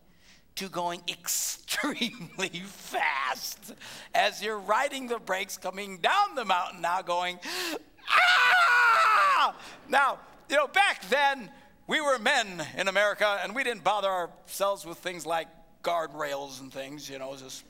to 0.57 0.69
going 0.69 1.03
extremely 1.09 2.63
fast 2.65 3.75
as 4.15 4.43
you're 4.43 4.59
riding 4.59 5.07
the 5.07 5.19
brakes 5.19 5.57
coming 5.57 5.99
down 5.99 6.35
the 6.35 6.45
mountain 6.45 6.81
now 6.81 7.03
going 7.03 7.39
ah! 8.09 9.57
Now 9.89 10.19
you 10.49 10.57
know 10.57 10.67
back 10.69 11.09
then 11.09 11.51
we 11.87 12.01
were 12.01 12.19
men 12.19 12.65
in 12.77 12.89
america 12.89 13.39
and 13.43 13.55
we 13.55 13.65
didn't 13.65 13.85
bother 13.85 14.09
ourselves 14.09 14.85
with 14.85 14.99
things 14.99 15.27
like 15.27 15.49
guardrails 15.83 16.61
and 16.61 16.73
things 16.73 17.09
you 17.09 17.19
know 17.19 17.37
just 17.37 17.65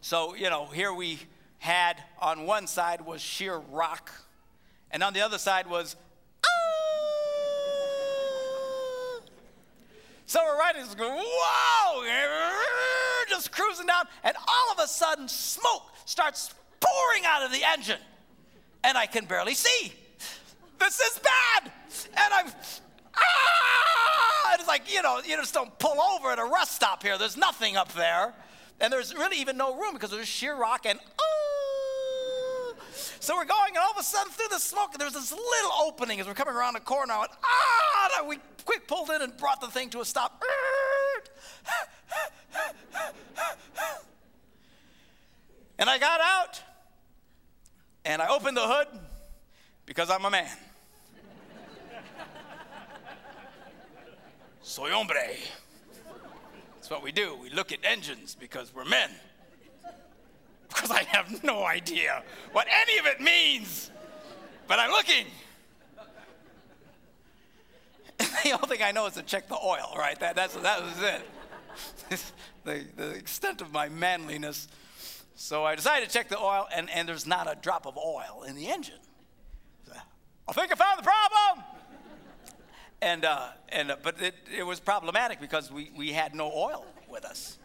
so 0.00 0.34
you 0.34 0.50
know 0.50 0.66
here 0.66 0.92
we 0.92 1.18
had 1.58 2.02
on 2.20 2.46
one 2.46 2.66
side 2.66 3.00
was 3.00 3.20
sheer 3.20 3.58
rock 3.70 4.10
and 4.90 5.02
on 5.02 5.12
the 5.12 5.20
other 5.20 5.38
side 5.38 5.66
was 5.66 5.96
So 10.28 10.40
we're 10.44 10.58
riding, 10.58 10.82
just 10.82 10.98
going, 10.98 11.16
whoa, 11.16 12.04
just 13.28 13.52
cruising 13.52 13.86
down, 13.86 14.06
and 14.24 14.36
all 14.36 14.72
of 14.72 14.80
a 14.80 14.88
sudden, 14.88 15.28
smoke 15.28 15.92
starts 16.04 16.52
pouring 16.80 17.24
out 17.24 17.44
of 17.44 17.52
the 17.52 17.62
engine, 17.62 18.00
and 18.86 18.96
I 18.96 19.04
can 19.06 19.26
barely 19.26 19.54
see. 19.54 19.92
This 20.78 21.00
is 21.00 21.18
bad. 21.18 21.72
And 22.16 22.34
I'm, 22.34 22.46
ah! 23.14 24.52
And 24.52 24.60
it's 24.60 24.68
like, 24.68 24.92
you 24.92 25.02
know, 25.02 25.20
you 25.26 25.36
just 25.36 25.52
don't 25.52 25.76
pull 25.78 26.00
over 26.00 26.30
at 26.30 26.38
a 26.38 26.44
rest 26.44 26.76
stop 26.76 27.02
here. 27.02 27.18
There's 27.18 27.36
nothing 27.36 27.76
up 27.76 27.92
there. 27.94 28.32
And 28.80 28.92
there's 28.92 29.12
really 29.12 29.40
even 29.40 29.56
no 29.56 29.74
room 29.76 29.94
because 29.94 30.10
there's 30.10 30.28
sheer 30.28 30.56
rock 30.56 30.86
and, 30.86 31.00
oh! 31.18 32.74
So 33.18 33.34
we're 33.34 33.44
going, 33.44 33.70
and 33.70 33.78
all 33.78 33.90
of 33.90 33.98
a 33.98 34.04
sudden 34.04 34.32
through 34.32 34.48
the 34.50 34.60
smoke, 34.60 34.96
there's 34.96 35.14
this 35.14 35.32
little 35.32 35.72
opening 35.84 36.20
as 36.20 36.28
we're 36.28 36.34
coming 36.34 36.54
around 36.54 36.74
the 36.74 36.80
corner. 36.80 37.12
I 37.12 37.20
went, 37.20 37.32
ah! 37.42 38.20
And 38.20 38.28
we 38.28 38.38
quick 38.64 38.86
pulled 38.86 39.10
in 39.10 39.20
and 39.20 39.36
brought 39.36 39.60
the 39.60 39.68
thing 39.68 39.90
to 39.90 40.00
a 40.00 40.04
stop. 40.04 40.40
And 45.78 45.90
I 45.90 45.98
got 45.98 46.20
out 46.20 46.62
and 48.06 48.22
I 48.22 48.28
opened 48.28 48.56
the 48.56 48.66
hood 48.66 48.86
because 49.84 50.10
I'm 50.10 50.24
a 50.24 50.30
man. 50.30 50.48
Soy 54.62 54.90
hombre. 54.90 55.16
That's 56.76 56.88
what 56.88 57.02
we 57.02 57.12
do. 57.12 57.36
We 57.42 57.50
look 57.50 57.72
at 57.72 57.80
engines 57.82 58.36
because 58.38 58.72
we're 58.74 58.84
men. 58.84 59.10
Because 60.68 60.90
I 60.90 61.02
have 61.04 61.42
no 61.42 61.64
idea 61.64 62.22
what 62.52 62.66
any 62.70 62.98
of 62.98 63.06
it 63.06 63.20
means. 63.20 63.90
But 64.68 64.78
I'm 64.78 64.90
looking. 64.90 65.26
the 68.18 68.52
only 68.52 68.68
thing 68.68 68.82
I 68.82 68.92
know 68.92 69.06
is 69.06 69.14
to 69.14 69.22
check 69.22 69.48
the 69.48 69.56
oil, 69.56 69.94
right? 69.96 70.18
That, 70.20 70.36
that's, 70.36 70.54
that 70.54 70.82
was 70.82 71.02
it. 71.02 72.22
the, 72.64 72.84
the 72.96 73.10
extent 73.10 73.60
of 73.60 73.72
my 73.72 73.88
manliness. 73.88 74.68
So 75.36 75.64
I 75.64 75.76
decided 75.76 76.08
to 76.08 76.12
check 76.12 76.28
the 76.28 76.38
oil, 76.38 76.66
and, 76.74 76.88
and 76.88 77.06
there's 77.06 77.26
not 77.26 77.46
a 77.46 77.56
drop 77.60 77.86
of 77.86 77.98
oil 77.98 78.44
in 78.48 78.56
the 78.56 78.68
engine. 78.68 78.94
I 80.48 80.52
think 80.52 80.72
I 80.72 80.76
found 80.76 80.98
the 80.98 81.02
problem. 81.02 81.64
And, 83.02 83.24
uh, 83.24 83.48
and 83.68 83.90
uh, 83.90 83.96
but 84.02 84.20
it, 84.22 84.34
it 84.56 84.62
was 84.62 84.80
problematic 84.80 85.40
because 85.40 85.70
we, 85.70 85.90
we 85.94 86.12
had 86.12 86.34
no 86.34 86.50
oil 86.50 86.86
with 87.10 87.26
us. 87.26 87.58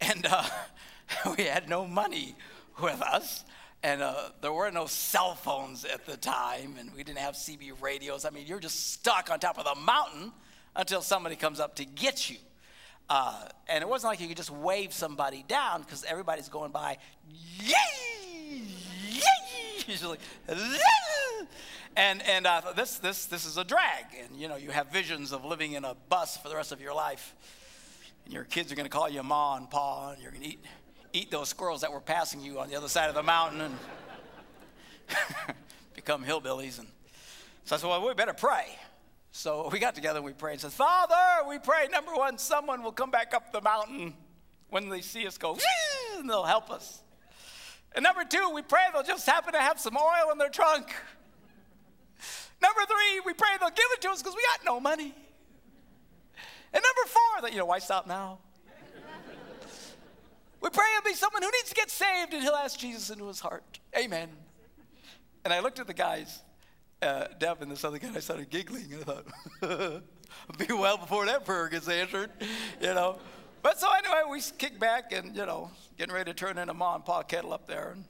And 0.00 0.26
uh, 0.28 0.42
we 1.36 1.44
had 1.44 1.68
no 1.68 1.86
money 1.86 2.34
with 2.82 3.00
us. 3.00 3.44
And 3.84 4.02
uh, 4.02 4.30
there 4.40 4.52
were 4.52 4.70
no 4.72 4.86
cell 4.86 5.36
phones 5.36 5.84
at 5.84 6.04
the 6.04 6.16
time, 6.16 6.74
and 6.80 6.92
we 6.96 7.04
didn't 7.04 7.18
have 7.18 7.34
CB 7.34 7.80
radios. 7.80 8.24
I 8.24 8.30
mean, 8.30 8.46
you're 8.48 8.58
just 8.58 8.92
stuck 8.92 9.30
on 9.30 9.38
top 9.38 9.56
of 9.56 9.64
the 9.64 9.80
mountain 9.80 10.32
until 10.74 11.00
somebody 11.00 11.36
comes 11.36 11.60
up 11.60 11.76
to 11.76 11.84
get 11.84 12.28
you. 12.28 12.38
Uh, 13.10 13.44
and 13.68 13.82
it 13.82 13.88
wasn't 13.88 14.10
like 14.12 14.20
you 14.20 14.28
could 14.28 14.36
just 14.36 14.50
wave 14.50 14.92
somebody 14.92 15.44
down 15.48 15.82
because 15.82 16.04
everybody's 16.04 16.48
going 16.48 16.70
by, 16.70 16.98
yay, 17.58 17.74
yay, 19.10 19.96
like, 20.06 20.20
and 21.96 22.22
and 22.22 22.46
uh, 22.46 22.60
this 22.76 22.98
this 22.98 23.26
this 23.26 23.46
is 23.46 23.56
a 23.56 23.64
drag, 23.64 24.04
and 24.22 24.38
you 24.38 24.46
know 24.46 24.56
you 24.56 24.70
have 24.70 24.92
visions 24.92 25.32
of 25.32 25.44
living 25.44 25.72
in 25.72 25.84
a 25.84 25.94
bus 26.10 26.36
for 26.36 26.48
the 26.48 26.56
rest 26.56 26.70
of 26.70 26.82
your 26.82 26.94
life, 26.94 27.34
and 28.24 28.34
your 28.34 28.44
kids 28.44 28.70
are 28.70 28.74
going 28.74 28.84
to 28.84 28.90
call 28.90 29.08
you 29.08 29.22
ma 29.22 29.56
and 29.56 29.70
pa, 29.70 30.10
and 30.10 30.22
you're 30.22 30.30
going 30.30 30.42
to 30.42 30.48
eat 30.50 30.64
eat 31.12 31.30
those 31.30 31.48
squirrels 31.48 31.80
that 31.80 31.92
were 31.92 32.00
passing 32.00 32.40
you 32.40 32.60
on 32.60 32.68
the 32.68 32.76
other 32.76 32.88
side 32.88 33.08
of 33.08 33.14
the 33.14 33.22
mountain 33.22 33.60
and 33.60 33.74
become 35.94 36.24
hillbillies. 36.24 36.78
And 36.78 36.88
so 37.64 37.76
I 37.76 37.78
said, 37.78 37.88
well, 37.88 38.06
we 38.06 38.14
better 38.14 38.34
pray. 38.34 38.66
So 39.32 39.68
we 39.72 39.78
got 39.78 39.94
together 39.94 40.18
and 40.18 40.26
we 40.26 40.32
prayed 40.32 40.54
and 40.54 40.60
said, 40.62 40.72
Father, 40.72 41.48
we 41.48 41.58
pray, 41.58 41.88
number 41.90 42.14
one, 42.14 42.38
someone 42.38 42.82
will 42.82 42.92
come 42.92 43.10
back 43.10 43.34
up 43.34 43.52
the 43.52 43.60
mountain 43.60 44.14
when 44.70 44.88
they 44.88 45.00
see 45.00 45.26
us 45.26 45.38
go, 45.38 45.56
and 46.18 46.28
they'll 46.28 46.44
help 46.44 46.70
us. 46.70 47.02
And 47.94 48.02
number 48.02 48.24
two, 48.24 48.50
we 48.54 48.62
pray 48.62 48.82
they'll 48.92 49.02
just 49.02 49.26
happen 49.26 49.54
to 49.54 49.58
have 49.58 49.80
some 49.80 49.96
oil 49.96 50.30
in 50.30 50.38
their 50.38 50.50
trunk. 50.50 50.92
Number 52.60 52.80
three, 52.86 53.20
we 53.24 53.32
pray 53.32 53.48
they'll 53.58 53.70
give 53.70 53.86
it 53.92 54.02
to 54.02 54.10
us 54.10 54.20
because 54.20 54.34
we 54.34 54.42
got 54.56 54.64
no 54.64 54.78
money. 54.78 55.14
And 56.72 56.82
number 56.82 57.08
four, 57.08 57.42
that, 57.42 57.52
you 57.52 57.58
know, 57.58 57.64
why 57.64 57.78
stop 57.78 58.06
now? 58.06 58.40
we 60.60 60.68
pray 60.68 60.84
it'll 60.98 61.08
be 61.08 61.14
someone 61.14 61.42
who 61.42 61.50
needs 61.50 61.70
to 61.70 61.74
get 61.74 61.90
saved 61.90 62.34
and 62.34 62.42
he'll 62.42 62.52
ask 62.52 62.78
Jesus 62.78 63.08
into 63.08 63.26
his 63.26 63.40
heart. 63.40 63.78
Amen. 63.96 64.28
And 65.44 65.54
I 65.54 65.60
looked 65.60 65.78
at 65.78 65.86
the 65.86 65.94
guys 65.94 66.40
uh, 67.02 67.26
Deb 67.38 67.62
and 67.62 67.70
this 67.70 67.84
other 67.84 67.98
guy, 67.98 68.10
I 68.14 68.20
started 68.20 68.50
giggling. 68.50 68.86
I 68.92 69.04
thought, 69.04 70.02
be 70.58 70.72
well 70.72 70.96
before 70.96 71.26
that 71.26 71.44
prayer 71.44 71.68
gets 71.68 71.88
answered, 71.88 72.30
you 72.80 72.94
know. 72.94 73.18
But 73.62 73.78
so 73.78 73.88
anyway, 73.92 74.22
we 74.30 74.40
kick 74.56 74.78
back 74.78 75.12
and, 75.12 75.36
you 75.36 75.46
know, 75.46 75.70
getting 75.96 76.14
ready 76.14 76.30
to 76.30 76.34
turn 76.34 76.58
in 76.58 76.68
a 76.68 76.74
mom 76.74 76.96
and 76.96 77.04
pa 77.04 77.22
kettle 77.22 77.52
up 77.52 77.66
there. 77.66 77.92
And 77.94 78.04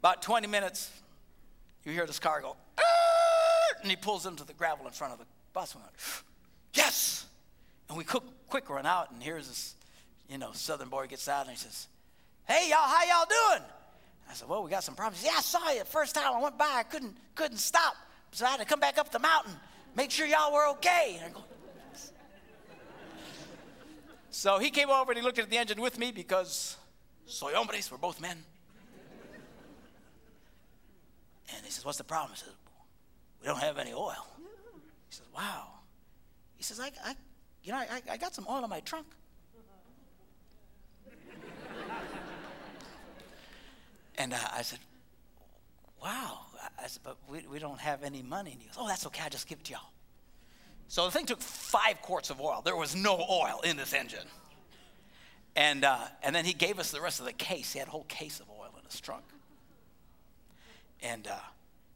about 0.00 0.22
20 0.22 0.46
minutes, 0.46 0.90
you 1.84 1.92
hear 1.92 2.06
this 2.06 2.18
car 2.18 2.40
go, 2.40 2.56
and 3.82 3.90
he 3.90 3.96
pulls 3.96 4.26
into 4.26 4.44
the 4.44 4.52
gravel 4.52 4.86
in 4.86 4.92
front 4.92 5.12
of 5.12 5.18
the 5.18 5.26
bus. 5.52 5.74
And 5.74 5.82
we 5.82 5.86
went, 5.86 5.96
yes! 6.74 7.26
And 7.88 7.96
we 7.96 8.04
quick, 8.04 8.24
quick 8.48 8.68
run 8.68 8.86
out, 8.86 9.12
and 9.12 9.22
here's 9.22 9.46
this, 9.48 9.74
you 10.28 10.38
know, 10.38 10.50
southern 10.52 10.88
boy 10.88 11.06
gets 11.06 11.28
out 11.28 11.42
and 11.42 11.50
he 11.50 11.56
says, 11.56 11.86
hey, 12.48 12.68
y'all, 12.68 12.78
how 12.78 13.04
y'all 13.04 13.26
doing? 13.28 13.68
I 14.28 14.34
said, 14.34 14.48
well, 14.48 14.62
we 14.62 14.70
got 14.70 14.84
some 14.84 14.94
problems. 14.94 15.24
Yeah, 15.24 15.32
I 15.36 15.40
saw 15.40 15.70
you. 15.70 15.84
First 15.84 16.14
time 16.14 16.34
I 16.34 16.40
went 16.40 16.58
by, 16.58 16.70
I 16.70 16.82
couldn't, 16.82 17.16
couldn't 17.34 17.58
stop. 17.58 17.94
So 18.32 18.44
I 18.44 18.50
had 18.50 18.60
to 18.60 18.66
come 18.66 18.80
back 18.80 18.98
up 18.98 19.10
the 19.10 19.18
mountain, 19.18 19.52
make 19.94 20.10
sure 20.10 20.26
y'all 20.26 20.52
were 20.52 20.68
okay. 20.70 21.20
Go, 21.32 21.44
so 24.30 24.58
he 24.58 24.70
came 24.70 24.90
over 24.90 25.12
and 25.12 25.18
he 25.18 25.24
looked 25.24 25.38
at 25.38 25.48
the 25.48 25.56
engine 25.56 25.80
with 25.80 25.98
me 25.98 26.12
because 26.12 26.76
soy 27.24 27.54
hombres, 27.54 27.90
we're 27.90 27.96
both 27.96 28.20
men. 28.20 28.36
And 31.54 31.64
he 31.64 31.70
says, 31.70 31.84
what's 31.84 31.96
the 31.96 32.04
problem? 32.04 32.32
I 32.34 32.36
said, 32.36 32.52
we 33.40 33.46
don't 33.46 33.60
have 33.60 33.78
any 33.78 33.94
oil. 33.94 34.26
He 35.08 35.14
says, 35.14 35.26
wow. 35.34 35.68
He 36.56 36.62
says, 36.62 36.80
I, 36.80 36.90
I 37.04 37.14
you 37.62 37.72
know, 37.72 37.78
I, 37.78 38.02
I 38.10 38.16
got 38.16 38.34
some 38.34 38.46
oil 38.50 38.62
in 38.62 38.68
my 38.68 38.80
trunk. 38.80 39.06
And 44.18 44.32
uh, 44.32 44.38
I 44.52 44.62
said, 44.62 44.78
wow. 46.02 46.40
I 46.82 46.86
said, 46.88 47.02
but 47.04 47.16
we, 47.28 47.46
we 47.50 47.58
don't 47.58 47.80
have 47.80 48.02
any 48.02 48.22
money. 48.22 48.52
And 48.52 48.60
he 48.60 48.66
goes, 48.66 48.76
oh, 48.78 48.88
that's 48.88 49.06
okay. 49.06 49.22
I'll 49.22 49.30
just 49.30 49.48
give 49.48 49.58
it 49.58 49.64
to 49.66 49.72
y'all. 49.72 49.80
So 50.88 51.04
the 51.04 51.10
thing 51.10 51.26
took 51.26 51.40
five 51.40 52.00
quarts 52.02 52.30
of 52.30 52.40
oil. 52.40 52.62
There 52.64 52.76
was 52.76 52.94
no 52.94 53.14
oil 53.14 53.60
in 53.64 53.76
this 53.76 53.92
engine. 53.92 54.26
And, 55.56 55.84
uh, 55.84 55.98
and 56.22 56.34
then 56.36 56.44
he 56.44 56.52
gave 56.52 56.78
us 56.78 56.90
the 56.90 57.00
rest 57.00 57.18
of 57.18 57.26
the 57.26 57.32
case. 57.32 57.72
He 57.72 57.78
had 57.78 57.88
a 57.88 57.90
whole 57.90 58.04
case 58.04 58.40
of 58.40 58.46
oil 58.50 58.70
in 58.78 58.84
his 58.84 59.00
trunk. 59.00 59.24
And, 61.02 61.26
uh, 61.26 61.36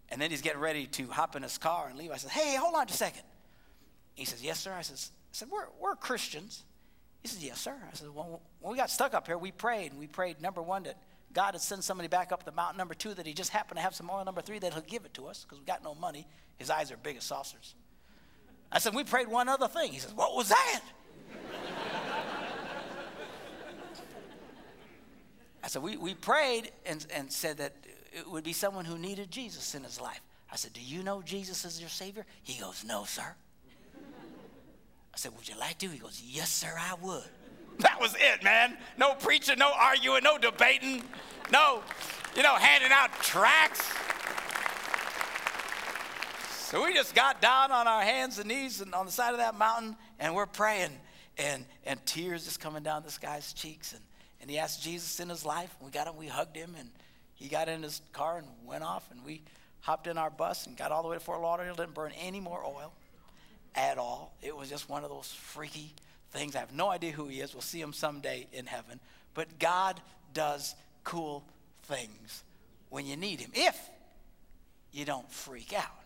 and 0.08 0.20
then 0.20 0.30
he's 0.30 0.42
getting 0.42 0.60
ready 0.60 0.86
to 0.86 1.06
hop 1.06 1.36
in 1.36 1.42
his 1.42 1.58
car 1.58 1.88
and 1.88 1.98
leave. 1.98 2.10
I 2.10 2.16
said, 2.16 2.30
hey, 2.30 2.56
hold 2.56 2.74
on 2.74 2.86
just 2.86 3.00
a 3.00 3.04
second. 3.04 3.22
He 4.14 4.24
says, 4.24 4.42
yes, 4.42 4.58
sir. 4.58 4.72
I, 4.72 4.82
says, 4.82 5.10
I 5.14 5.32
said, 5.32 5.48
we're, 5.50 5.66
we're 5.80 5.94
Christians. 5.94 6.64
He 7.22 7.28
says, 7.28 7.44
yes, 7.44 7.60
sir. 7.60 7.74
I 7.74 7.94
said, 7.94 8.08
well, 8.14 8.40
when 8.60 8.72
we 8.72 8.78
got 8.78 8.90
stuck 8.90 9.14
up 9.14 9.26
here, 9.26 9.38
we 9.38 9.52
prayed. 9.52 9.92
And 9.92 10.00
we 10.00 10.06
prayed, 10.06 10.40
number 10.40 10.62
one, 10.62 10.84
that 10.84 10.96
God 11.32 11.54
had 11.54 11.60
sent 11.60 11.84
somebody 11.84 12.08
back 12.08 12.32
up 12.32 12.44
the 12.44 12.52
mountain. 12.52 12.76
Number 12.76 12.94
two, 12.94 13.14
that 13.14 13.26
he 13.26 13.32
just 13.32 13.50
happened 13.50 13.78
to 13.78 13.82
have 13.82 13.94
some 13.94 14.10
oil. 14.10 14.24
Number 14.24 14.40
three, 14.40 14.58
that 14.58 14.72
he'll 14.72 14.82
give 14.82 15.04
it 15.04 15.14
to 15.14 15.26
us 15.26 15.44
because 15.44 15.58
we 15.58 15.64
got 15.64 15.84
no 15.84 15.94
money. 15.94 16.26
His 16.58 16.70
eyes 16.70 16.90
are 16.90 16.96
big 16.96 17.16
as 17.16 17.24
saucers. 17.24 17.74
I 18.72 18.78
said, 18.78 18.94
we 18.94 19.04
prayed 19.04 19.28
one 19.28 19.48
other 19.48 19.68
thing. 19.68 19.92
He 19.92 19.98
says, 19.98 20.14
what 20.14 20.34
was 20.34 20.48
that? 20.48 20.80
I 25.62 25.68
said, 25.68 25.82
we, 25.82 25.96
we 25.96 26.14
prayed 26.14 26.72
and, 26.86 27.06
and 27.14 27.30
said 27.30 27.58
that 27.58 27.74
it 28.12 28.28
would 28.30 28.44
be 28.44 28.52
someone 28.52 28.84
who 28.84 28.98
needed 28.98 29.30
Jesus 29.30 29.74
in 29.74 29.84
his 29.84 30.00
life. 30.00 30.20
I 30.50 30.56
said, 30.56 30.72
do 30.72 30.80
you 30.80 31.02
know 31.02 31.22
Jesus 31.22 31.64
as 31.64 31.78
your 31.78 31.90
Savior? 31.90 32.26
He 32.42 32.60
goes, 32.60 32.84
no, 32.84 33.04
sir. 33.04 33.34
I 35.12 35.16
said, 35.16 35.36
would 35.36 35.48
you 35.48 35.58
like 35.58 35.78
to? 35.78 35.88
He 35.88 35.98
goes, 35.98 36.22
yes, 36.24 36.50
sir, 36.50 36.74
I 36.76 36.94
would. 37.02 37.22
That 37.80 37.98
was 38.00 38.14
it, 38.18 38.42
man. 38.42 38.76
No 38.98 39.14
preaching, 39.14 39.58
no 39.58 39.72
arguing, 39.74 40.22
no 40.22 40.38
debating, 40.38 41.02
no, 41.52 41.82
you 42.36 42.42
know, 42.42 42.54
handing 42.54 42.90
out 42.92 43.12
tracts. 43.22 43.86
So 46.70 46.84
we 46.84 46.94
just 46.94 47.14
got 47.14 47.40
down 47.40 47.72
on 47.72 47.88
our 47.88 48.02
hands 48.02 48.38
and 48.38 48.48
knees 48.48 48.80
and 48.80 48.94
on 48.94 49.06
the 49.06 49.12
side 49.12 49.32
of 49.32 49.38
that 49.38 49.56
mountain 49.56 49.96
and 50.20 50.34
we're 50.34 50.46
praying 50.46 50.92
and, 51.36 51.64
and 51.84 52.04
tears 52.06 52.44
just 52.44 52.60
coming 52.60 52.82
down 52.82 53.02
this 53.02 53.18
guy's 53.18 53.52
cheeks. 53.52 53.92
And, 53.92 54.02
and 54.40 54.50
he 54.50 54.58
asked 54.58 54.82
Jesus 54.82 55.18
in 55.18 55.28
his 55.28 55.44
life. 55.44 55.74
We 55.80 55.90
got 55.90 56.06
him, 56.06 56.16
we 56.16 56.28
hugged 56.28 56.56
him, 56.56 56.76
and 56.78 56.90
he 57.34 57.48
got 57.48 57.68
in 57.68 57.82
his 57.82 58.02
car 58.12 58.38
and 58.38 58.46
went 58.64 58.84
off. 58.84 59.10
And 59.10 59.24
we 59.24 59.42
hopped 59.80 60.06
in 60.06 60.18
our 60.18 60.30
bus 60.30 60.66
and 60.66 60.76
got 60.76 60.92
all 60.92 61.02
the 61.02 61.08
way 61.08 61.16
to 61.16 61.20
Fort 61.20 61.40
Lauderdale. 61.40 61.74
Didn't 61.74 61.94
burn 61.94 62.12
any 62.20 62.38
more 62.38 62.64
oil 62.64 62.92
at 63.74 63.98
all. 63.98 64.36
It 64.42 64.56
was 64.56 64.68
just 64.68 64.88
one 64.88 65.02
of 65.02 65.10
those 65.10 65.26
freaky 65.26 65.94
things. 66.30 66.56
I 66.56 66.60
have 66.60 66.72
no 66.72 66.90
idea 66.90 67.12
who 67.12 67.26
he 67.28 67.40
is. 67.40 67.54
We'll 67.54 67.62
see 67.62 67.80
him 67.80 67.92
someday 67.92 68.46
in 68.52 68.66
heaven. 68.66 69.00
But 69.34 69.58
God 69.58 70.00
does 70.32 70.74
cool 71.04 71.44
things 71.84 72.44
when 72.88 73.06
you 73.06 73.16
need 73.16 73.40
him, 73.40 73.50
if 73.54 73.78
you 74.92 75.04
don't 75.04 75.30
freak 75.30 75.72
out. 75.72 75.96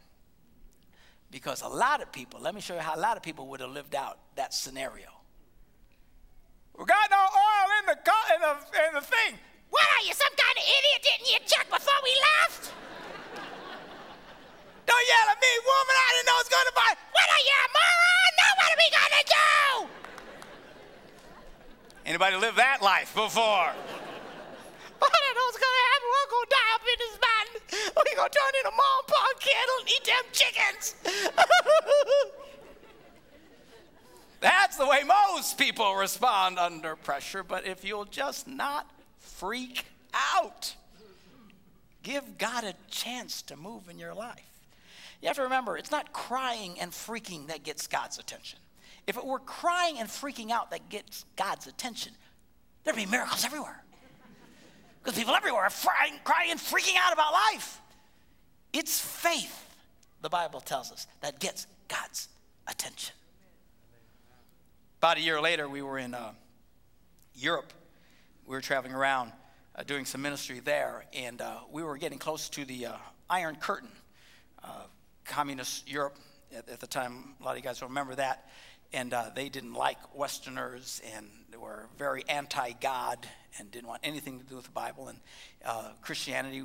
Because 1.31 1.63
a 1.63 1.69
lot 1.69 2.03
of 2.03 2.13
people, 2.13 2.41
let 2.41 2.55
me 2.55 2.61
show 2.61 2.75
you 2.75 2.81
how 2.81 2.95
a 2.95 3.01
lot 3.01 3.17
of 3.17 3.23
people 3.23 3.49
would 3.49 3.61
have 3.61 3.71
lived 3.71 3.95
out 3.95 4.19
that 4.37 4.55
scenario. 4.55 5.09
We 6.79 6.85
got 6.85 7.11
no 7.11 7.19
oil 7.19 7.69
in 7.81 7.87
the, 7.87 7.97
in 7.97 8.41
the, 8.43 8.53
in 8.89 8.95
the 8.95 9.01
thing. 9.01 9.39
What 9.71 9.83
are 9.83 10.05
you, 10.07 10.15
some 10.15 10.35
kind 10.37 10.57
of 10.59 10.65
idiot? 10.65 11.01
Didn't 11.03 11.29
you 11.33 11.41
check 11.47 11.67
before 11.71 12.01
we 12.05 12.13
left? 12.39 12.71
Don't 14.87 15.07
yell 15.09 15.27
at 15.33 15.41
me, 15.41 15.53
woman. 15.65 15.97
I 15.97 16.09
didn't 16.15 16.27
know 16.29 16.39
it 16.39 16.45
was 16.45 16.53
going 16.55 16.69
to 16.71 16.77
bite. 16.77 16.99
What 17.11 17.29
are 17.35 17.43
you, 17.43 17.57
a 17.57 17.69
moron? 17.73 18.31
Now 18.39 18.51
what 18.55 18.69
are 18.71 18.79
we 18.79 18.89
going 18.95 19.15
to 19.19 19.25
do? 19.25 20.04
Anybody 22.07 22.37
lived 22.37 22.59
that 22.59 22.83
life 22.83 23.15
before? 23.15 23.73
I 25.05 25.19
don't 25.21 25.35
know 25.37 25.45
what's 25.47 25.59
to 25.59 25.65
happen. 25.91 26.09
We're 26.15 26.29
to 26.31 26.51
die 26.51 26.71
up 26.75 26.85
in 26.85 26.99
this 26.99 27.17
mountain. 27.21 27.61
We're 27.97 28.05
to 28.05 28.35
turn 28.35 28.53
into 28.59 28.73
mom 28.77 29.03
pond 29.07 29.37
kettle 29.41 29.79
and 29.81 29.89
eat 29.91 30.05
them 30.05 30.25
chickens. 30.33 30.95
That's 34.41 34.77
the 34.77 34.87
way 34.87 35.03
most 35.05 35.57
people 35.57 35.95
respond 35.95 36.59
under 36.59 36.97
pressure, 36.97 37.43
but 37.43 37.67
if 37.67 37.85
you'll 37.85 38.05
just 38.05 38.47
not 38.47 38.91
freak 39.19 39.87
out, 40.37 40.75
give 42.03 42.37
God 42.37 42.65
a 42.65 42.75
chance 42.91 43.41
to 43.43 43.57
move 43.57 43.89
in 43.89 43.99
your 43.99 44.13
life. 44.13 44.45
You 45.23 45.29
have 45.29 45.37
to 45.37 45.45
remember, 45.45 45.79
it's 45.79 45.91
not 45.91 46.13
crying 46.13 46.79
and 46.79 46.93
freaking 46.93 47.47
that 47.47 47.63
gets 47.63 47.87
God's 47.87 48.19
attention. 48.19 48.59
If 49.07 49.17
it 49.17 49.25
were 49.25 49.39
crying 49.39 49.99
and 49.99 50.09
freaking 50.09 50.51
out 50.51 50.71
that 50.71 50.89
gets 50.89 51.25
God's 51.37 51.67
attention, 51.67 52.13
there'd 52.85 52.97
be 52.97 53.07
miracles 53.07 53.45
everywhere. 53.45 53.83
Because 55.03 55.19
people 55.19 55.35
everywhere 55.35 55.63
are 55.63 55.71
crying, 55.71 56.15
crying 56.25 56.51
and 56.51 56.61
freaking 56.61 56.97
out 56.99 57.13
about 57.13 57.33
life. 57.33 57.81
It's 58.73 58.99
faith, 58.99 59.67
the 60.23 60.31
Bible 60.31 60.61
tells 60.61 60.91
us, 60.91 61.07
that 61.21 61.39
gets 61.39 61.67
God's 61.89 62.29
attention. 62.67 63.15
About 64.99 65.19
a 65.19 65.21
year 65.21 65.41
later, 65.41 65.69
we 65.69 65.83
were 65.83 65.99
in 65.99 66.15
uh, 66.15 66.33
Europe. 67.35 67.73
We 68.47 68.57
were 68.57 68.63
traveling 68.63 68.95
around 68.95 69.33
uh, 69.77 69.83
doing 69.83 70.07
some 70.07 70.23
ministry 70.23 70.61
there, 70.61 71.05
and 71.13 71.41
uh, 71.43 71.59
we 71.71 71.83
were 71.83 71.99
getting 71.99 72.19
close 72.19 72.49
to 72.51 72.65
the 72.65 72.87
uh, 72.87 72.93
Iron 73.29 73.57
Curtain. 73.57 73.91
Uh, 74.63 74.69
communist 75.25 75.91
Europe 75.91 76.17
at, 76.57 76.69
at, 76.69 76.81
the 76.81 76.87
time, 76.87 77.35
a 77.41 77.45
lot 77.45 77.53
of 77.53 77.57
you 77.59 77.63
guys 77.63 77.83
remember 77.83 78.15
that, 78.15 78.49
and 78.95 79.13
uh, 79.13 79.25
they 79.35 79.49
didn't 79.49 79.75
like 79.75 79.99
Westerners 80.17 81.03
and 81.15 81.27
they 81.51 81.57
were 81.57 81.87
very 81.99 82.25
anti 82.29 82.73
God 82.81 83.27
and 83.59 83.71
didn't 83.71 83.89
want 83.89 84.01
anything 84.05 84.39
to 84.39 84.47
do 84.47 84.57
with 84.57 84.65
the 84.65 84.71
Bible. 84.71 85.09
And 85.09 85.19
Christianity, 86.01 86.63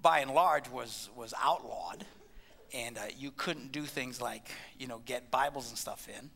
by 0.00 0.20
and 0.20 0.30
large, 0.30 0.68
was, 0.68 1.08
was 1.16 1.34
outlawed, 1.42 2.04
and 2.72 2.98
you 3.16 3.30
couldn't 3.30 3.72
do 3.72 3.82
things 3.82 4.20
like, 4.20 4.48
you 4.78 4.86
know, 4.86 5.00
get 5.04 5.30
Bibles 5.30 5.70
and 5.70 5.78
stuff 5.78 6.08
in. 6.08 6.30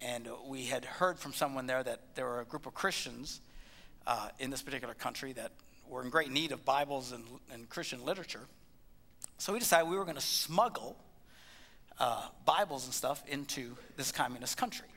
And 0.00 0.28
we 0.46 0.64
had 0.64 0.84
heard 0.84 1.18
from 1.18 1.32
someone 1.32 1.66
there 1.66 1.82
that 1.82 2.14
there 2.14 2.26
were 2.26 2.40
a 2.40 2.44
group 2.44 2.66
of 2.66 2.74
Christians 2.74 3.40
uh, 4.06 4.28
in 4.38 4.50
this 4.50 4.62
particular 4.62 4.94
country 4.94 5.32
that 5.34 5.52
were 5.88 6.02
in 6.02 6.10
great 6.10 6.30
need 6.30 6.52
of 6.52 6.64
Bibles 6.64 7.12
and, 7.12 7.24
and 7.52 7.68
Christian 7.68 8.04
literature. 8.04 8.46
So 9.38 9.52
we 9.52 9.58
decided 9.58 9.88
we 9.88 9.96
were 9.96 10.04
going 10.04 10.16
to 10.16 10.20
smuggle 10.20 10.96
uh, 11.98 12.28
Bibles 12.44 12.84
and 12.84 12.94
stuff 12.94 13.22
into 13.26 13.76
this 13.96 14.12
communist 14.12 14.56
country. 14.56 14.88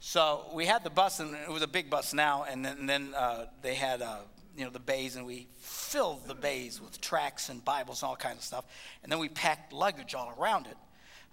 So 0.00 0.46
we 0.54 0.66
had 0.66 0.82
the 0.82 0.90
bus, 0.90 1.20
and 1.20 1.34
it 1.34 1.50
was 1.50 1.62
a 1.62 1.68
big 1.68 1.90
bus 1.90 2.14
now, 2.14 2.44
and 2.48 2.64
then, 2.64 2.78
and 2.78 2.88
then 2.88 3.14
uh, 3.14 3.46
they 3.62 3.74
had 3.74 4.00
uh, 4.00 4.18
you 4.56 4.64
know 4.64 4.70
the 4.70 4.78
bays, 4.78 5.16
and 5.16 5.26
we 5.26 5.46
filled 5.58 6.26
the 6.26 6.34
bays 6.34 6.80
with 6.80 7.00
tracts 7.00 7.48
and 7.48 7.64
Bibles 7.64 8.02
and 8.02 8.08
all 8.08 8.16
kinds 8.16 8.38
of 8.38 8.44
stuff, 8.44 8.64
and 9.02 9.12
then 9.12 9.18
we 9.18 9.28
packed 9.28 9.72
luggage 9.72 10.14
all 10.14 10.32
around 10.38 10.66
it, 10.66 10.76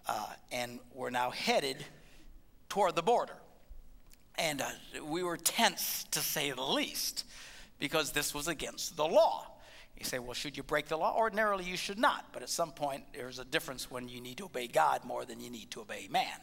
uh, 0.07 0.27
and 0.51 0.79
we're 0.93 1.09
now 1.09 1.29
headed 1.29 1.85
toward 2.69 2.95
the 2.95 3.01
border. 3.01 3.37
And 4.37 4.61
uh, 4.61 4.69
we 5.03 5.23
were 5.23 5.37
tense, 5.37 6.05
to 6.11 6.19
say 6.19 6.51
the 6.51 6.61
least, 6.61 7.23
because 7.79 8.11
this 8.11 8.33
was 8.35 8.47
against 8.47 8.95
the 8.95 9.05
law. 9.05 9.47
You 9.97 10.05
say, 10.05 10.19
well, 10.19 10.33
should 10.33 10.57
you 10.57 10.63
break 10.63 10.87
the 10.87 10.97
law? 10.97 11.15
Ordinarily, 11.17 11.63
you 11.63 11.77
should 11.77 11.97
not. 11.97 12.25
But 12.31 12.43
at 12.43 12.49
some 12.49 12.71
point, 12.71 13.03
there's 13.13 13.39
a 13.39 13.45
difference 13.45 13.89
when 13.89 14.07
you 14.07 14.21
need 14.21 14.37
to 14.37 14.45
obey 14.45 14.67
God 14.67 15.03
more 15.03 15.25
than 15.25 15.39
you 15.39 15.49
need 15.49 15.71
to 15.71 15.81
obey 15.81 16.07
man. 16.09 16.39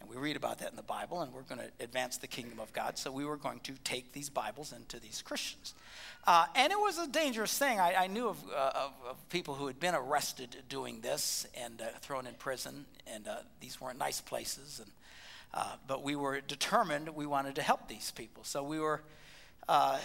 And 0.00 0.08
we 0.08 0.16
read 0.16 0.36
about 0.36 0.58
that 0.58 0.70
in 0.70 0.76
the 0.76 0.82
Bible, 0.82 1.22
and 1.22 1.32
we're 1.32 1.42
going 1.42 1.60
to 1.60 1.70
advance 1.84 2.18
the 2.18 2.28
kingdom 2.28 2.60
of 2.60 2.72
God. 2.72 2.98
So 2.98 3.10
we 3.10 3.24
were 3.24 3.36
going 3.36 3.60
to 3.60 3.72
take 3.82 4.12
these 4.12 4.30
Bibles 4.30 4.72
into 4.72 5.00
these 5.00 5.22
Christians. 5.22 5.74
Uh, 6.24 6.46
and 6.54 6.72
it 6.72 6.78
was 6.78 6.98
a 6.98 7.08
dangerous 7.08 7.56
thing. 7.56 7.80
I, 7.80 8.04
I 8.04 8.06
knew 8.06 8.28
of, 8.28 8.38
uh, 8.54 8.70
of, 8.74 8.92
of, 9.10 9.28
people 9.28 9.54
who 9.54 9.66
had 9.66 9.80
been 9.80 9.96
arrested 9.96 10.56
doing 10.68 11.00
this 11.00 11.46
and 11.60 11.80
uh, 11.80 11.86
thrown 12.00 12.26
in 12.26 12.34
prison, 12.34 12.84
and 13.06 13.26
uh, 13.26 13.36
these 13.60 13.80
weren't 13.80 13.98
nice 13.98 14.20
places. 14.20 14.80
And 14.80 14.90
uh, 15.54 15.64
but 15.86 16.02
we 16.02 16.14
were 16.14 16.40
determined 16.40 17.08
we 17.10 17.26
wanted 17.26 17.54
to 17.56 17.62
help 17.62 17.88
these 17.88 18.10
people. 18.10 18.44
So 18.44 18.62
we 18.62 18.78
were, 18.78 19.02
uh, 19.68 19.98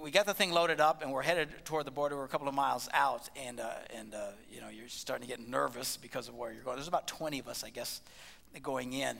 we 0.00 0.10
got 0.10 0.26
the 0.26 0.34
thing 0.34 0.52
loaded 0.52 0.80
up 0.80 1.02
and 1.02 1.12
we're 1.12 1.22
headed 1.22 1.48
toward 1.64 1.86
the 1.86 1.90
border. 1.90 2.16
We're 2.16 2.24
a 2.24 2.28
couple 2.28 2.48
of 2.48 2.54
miles 2.54 2.88
out, 2.92 3.28
and 3.36 3.60
uh, 3.60 3.70
and 3.94 4.14
uh, 4.14 4.28
you 4.50 4.60
know 4.60 4.68
you're 4.68 4.88
starting 4.88 5.26
to 5.26 5.36
get 5.36 5.46
nervous 5.46 5.96
because 5.96 6.28
of 6.28 6.34
where 6.34 6.52
you're 6.52 6.62
going. 6.62 6.76
There's 6.76 6.88
about 6.88 7.06
20 7.08 7.38
of 7.40 7.48
us, 7.48 7.64
I 7.64 7.70
guess, 7.70 8.00
going 8.62 8.92
in. 8.92 9.16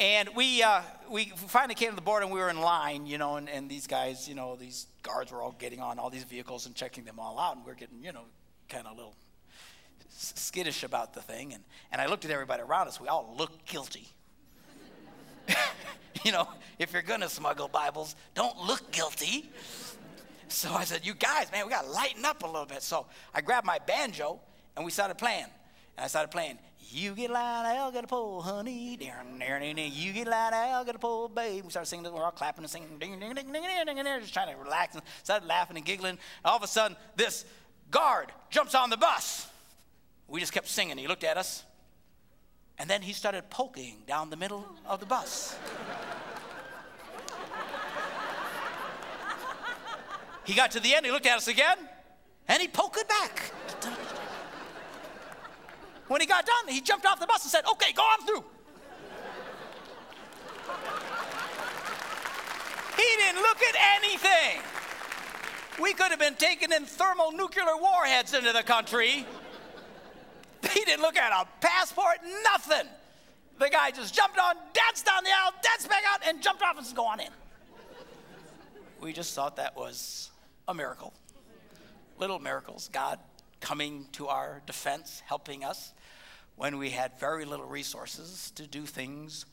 And 0.00 0.30
we, 0.34 0.60
uh, 0.60 0.82
we 1.08 1.26
finally 1.36 1.76
came 1.76 1.90
to 1.90 1.94
the 1.94 2.02
border 2.02 2.24
and 2.24 2.34
we 2.34 2.40
were 2.40 2.50
in 2.50 2.60
line, 2.60 3.06
you 3.06 3.16
know, 3.16 3.36
and, 3.36 3.48
and 3.48 3.70
these 3.70 3.86
guys, 3.86 4.28
you 4.28 4.34
know, 4.34 4.56
these 4.56 4.88
guards 5.04 5.30
were 5.30 5.40
all 5.40 5.54
getting 5.56 5.80
on 5.80 6.00
all 6.00 6.10
these 6.10 6.24
vehicles 6.24 6.66
and 6.66 6.74
checking 6.74 7.04
them 7.04 7.20
all 7.20 7.38
out. 7.38 7.56
And 7.56 7.64
we're 7.64 7.74
getting, 7.74 8.02
you 8.02 8.12
know, 8.12 8.24
kind 8.68 8.88
of 8.88 8.94
a 8.94 8.96
little 8.96 9.14
skittish 10.08 10.82
about 10.82 11.14
the 11.14 11.20
thing. 11.20 11.52
And, 11.52 11.62
and 11.92 12.00
I 12.00 12.06
looked 12.06 12.24
at 12.24 12.32
everybody 12.32 12.62
around 12.62 12.88
us. 12.88 13.00
We 13.00 13.06
all 13.06 13.36
looked 13.38 13.66
guilty. 13.66 14.08
you 16.24 16.32
know, 16.32 16.48
if 16.80 16.92
you're 16.92 17.02
going 17.02 17.20
to 17.20 17.28
smuggle 17.28 17.68
Bibles, 17.68 18.16
don't 18.34 18.58
look 18.58 18.90
guilty. 18.90 19.48
So 20.48 20.72
I 20.72 20.84
said, 20.84 21.04
You 21.04 21.14
guys, 21.14 21.50
man, 21.52 21.64
we 21.64 21.70
got 21.70 21.84
to 21.84 21.90
lighten 21.90 22.24
up 22.24 22.42
a 22.42 22.46
little 22.46 22.66
bit. 22.66 22.82
So 22.82 23.06
I 23.34 23.40
grabbed 23.40 23.66
my 23.66 23.78
banjo 23.78 24.40
and 24.76 24.84
we 24.84 24.90
started 24.90 25.18
playing. 25.18 25.46
And 25.96 26.04
I 26.04 26.06
started 26.08 26.30
playing, 26.30 26.58
You 26.90 27.14
get 27.14 27.30
loud, 27.30 27.66
I'll 27.66 27.92
get 27.92 28.04
a 28.04 28.06
pull, 28.06 28.42
honey. 28.42 28.98
You 29.00 30.12
get 30.12 30.26
loud, 30.26 30.52
I'll 30.52 30.84
get 30.84 30.96
a 30.96 30.98
pull, 30.98 31.28
babe. 31.28 31.64
We 31.64 31.70
started 31.70 31.88
singing, 31.88 32.12
we're 32.12 32.24
all 32.24 32.30
clapping 32.30 32.64
and 32.64 32.70
singing, 32.70 32.98
ding, 32.98 33.18
ding, 33.18 33.34
ding, 33.34 33.52
ding, 33.52 33.62
ding, 33.86 33.96
ding, 33.96 34.20
just 34.20 34.34
trying 34.34 34.54
to 34.54 34.62
relax 34.62 34.94
and 34.94 35.02
started 35.22 35.46
laughing 35.46 35.76
and 35.76 35.84
giggling. 35.84 36.18
All 36.44 36.56
of 36.56 36.62
a 36.62 36.68
sudden, 36.68 36.96
this 37.16 37.44
guard 37.90 38.32
jumps 38.50 38.74
on 38.74 38.90
the 38.90 38.96
bus. 38.96 39.48
We 40.28 40.40
just 40.40 40.52
kept 40.52 40.68
singing. 40.68 40.98
He 40.98 41.06
looked 41.06 41.24
at 41.24 41.36
us. 41.36 41.62
And 42.78 42.90
then 42.90 43.02
he 43.02 43.12
started 43.12 43.50
poking 43.50 43.98
down 44.06 44.30
the 44.30 44.36
middle 44.36 44.66
of 44.86 44.98
the 45.00 45.06
bus. 45.06 45.56
He 50.44 50.54
got 50.54 50.70
to 50.72 50.80
the 50.80 50.94
end, 50.94 51.06
he 51.06 51.12
looked 51.12 51.26
at 51.26 51.36
us 51.36 51.48
again, 51.48 51.78
and 52.48 52.60
he 52.60 52.68
poked 52.68 52.96
it 52.98 53.08
back. 53.08 53.52
When 56.08 56.20
he 56.20 56.26
got 56.26 56.44
done, 56.44 56.68
he 56.68 56.80
jumped 56.80 57.06
off 57.06 57.18
the 57.18 57.26
bus 57.26 57.44
and 57.44 57.50
said, 57.50 57.64
Okay, 57.66 57.92
go 57.92 58.02
on 58.02 58.26
through. 58.26 58.44
He 62.96 63.16
didn't 63.16 63.42
look 63.42 63.62
at 63.62 63.74
anything. 63.96 64.62
We 65.80 65.92
could 65.92 66.10
have 66.10 66.20
been 66.20 66.36
taking 66.36 66.72
in 66.72 66.84
thermonuclear 66.84 67.76
warheads 67.80 68.34
into 68.34 68.52
the 68.52 68.62
country. 68.62 69.26
He 70.72 70.84
didn't 70.84 71.02
look 71.02 71.16
at 71.16 71.32
a 71.32 71.46
passport, 71.60 72.18
nothing. 72.42 72.88
The 73.58 73.68
guy 73.68 73.90
just 73.90 74.14
jumped 74.14 74.38
on, 74.38 74.54
danced 74.72 75.06
down 75.06 75.24
the 75.24 75.30
aisle, 75.30 75.52
danced 75.62 75.88
back 75.88 76.02
out, 76.12 76.20
and 76.26 76.42
jumped 76.42 76.62
off 76.62 76.76
and 76.76 76.86
said, 76.86 76.96
Go 76.96 77.06
on 77.06 77.20
in. 77.20 77.28
We 79.00 79.12
just 79.12 79.34
thought 79.34 79.56
that 79.56 79.76
was 79.76 80.30
a 80.66 80.74
miracle. 80.74 81.12
Little 82.18 82.38
miracles, 82.38 82.88
God 82.92 83.18
coming 83.60 84.06
to 84.12 84.28
our 84.28 84.62
defense, 84.66 85.22
helping 85.26 85.64
us 85.64 85.92
when 86.56 86.78
we 86.78 86.90
had 86.90 87.18
very 87.18 87.44
little 87.44 87.66
resources 87.66 88.52
to 88.54 88.66
do 88.66 88.82
things 88.82 89.46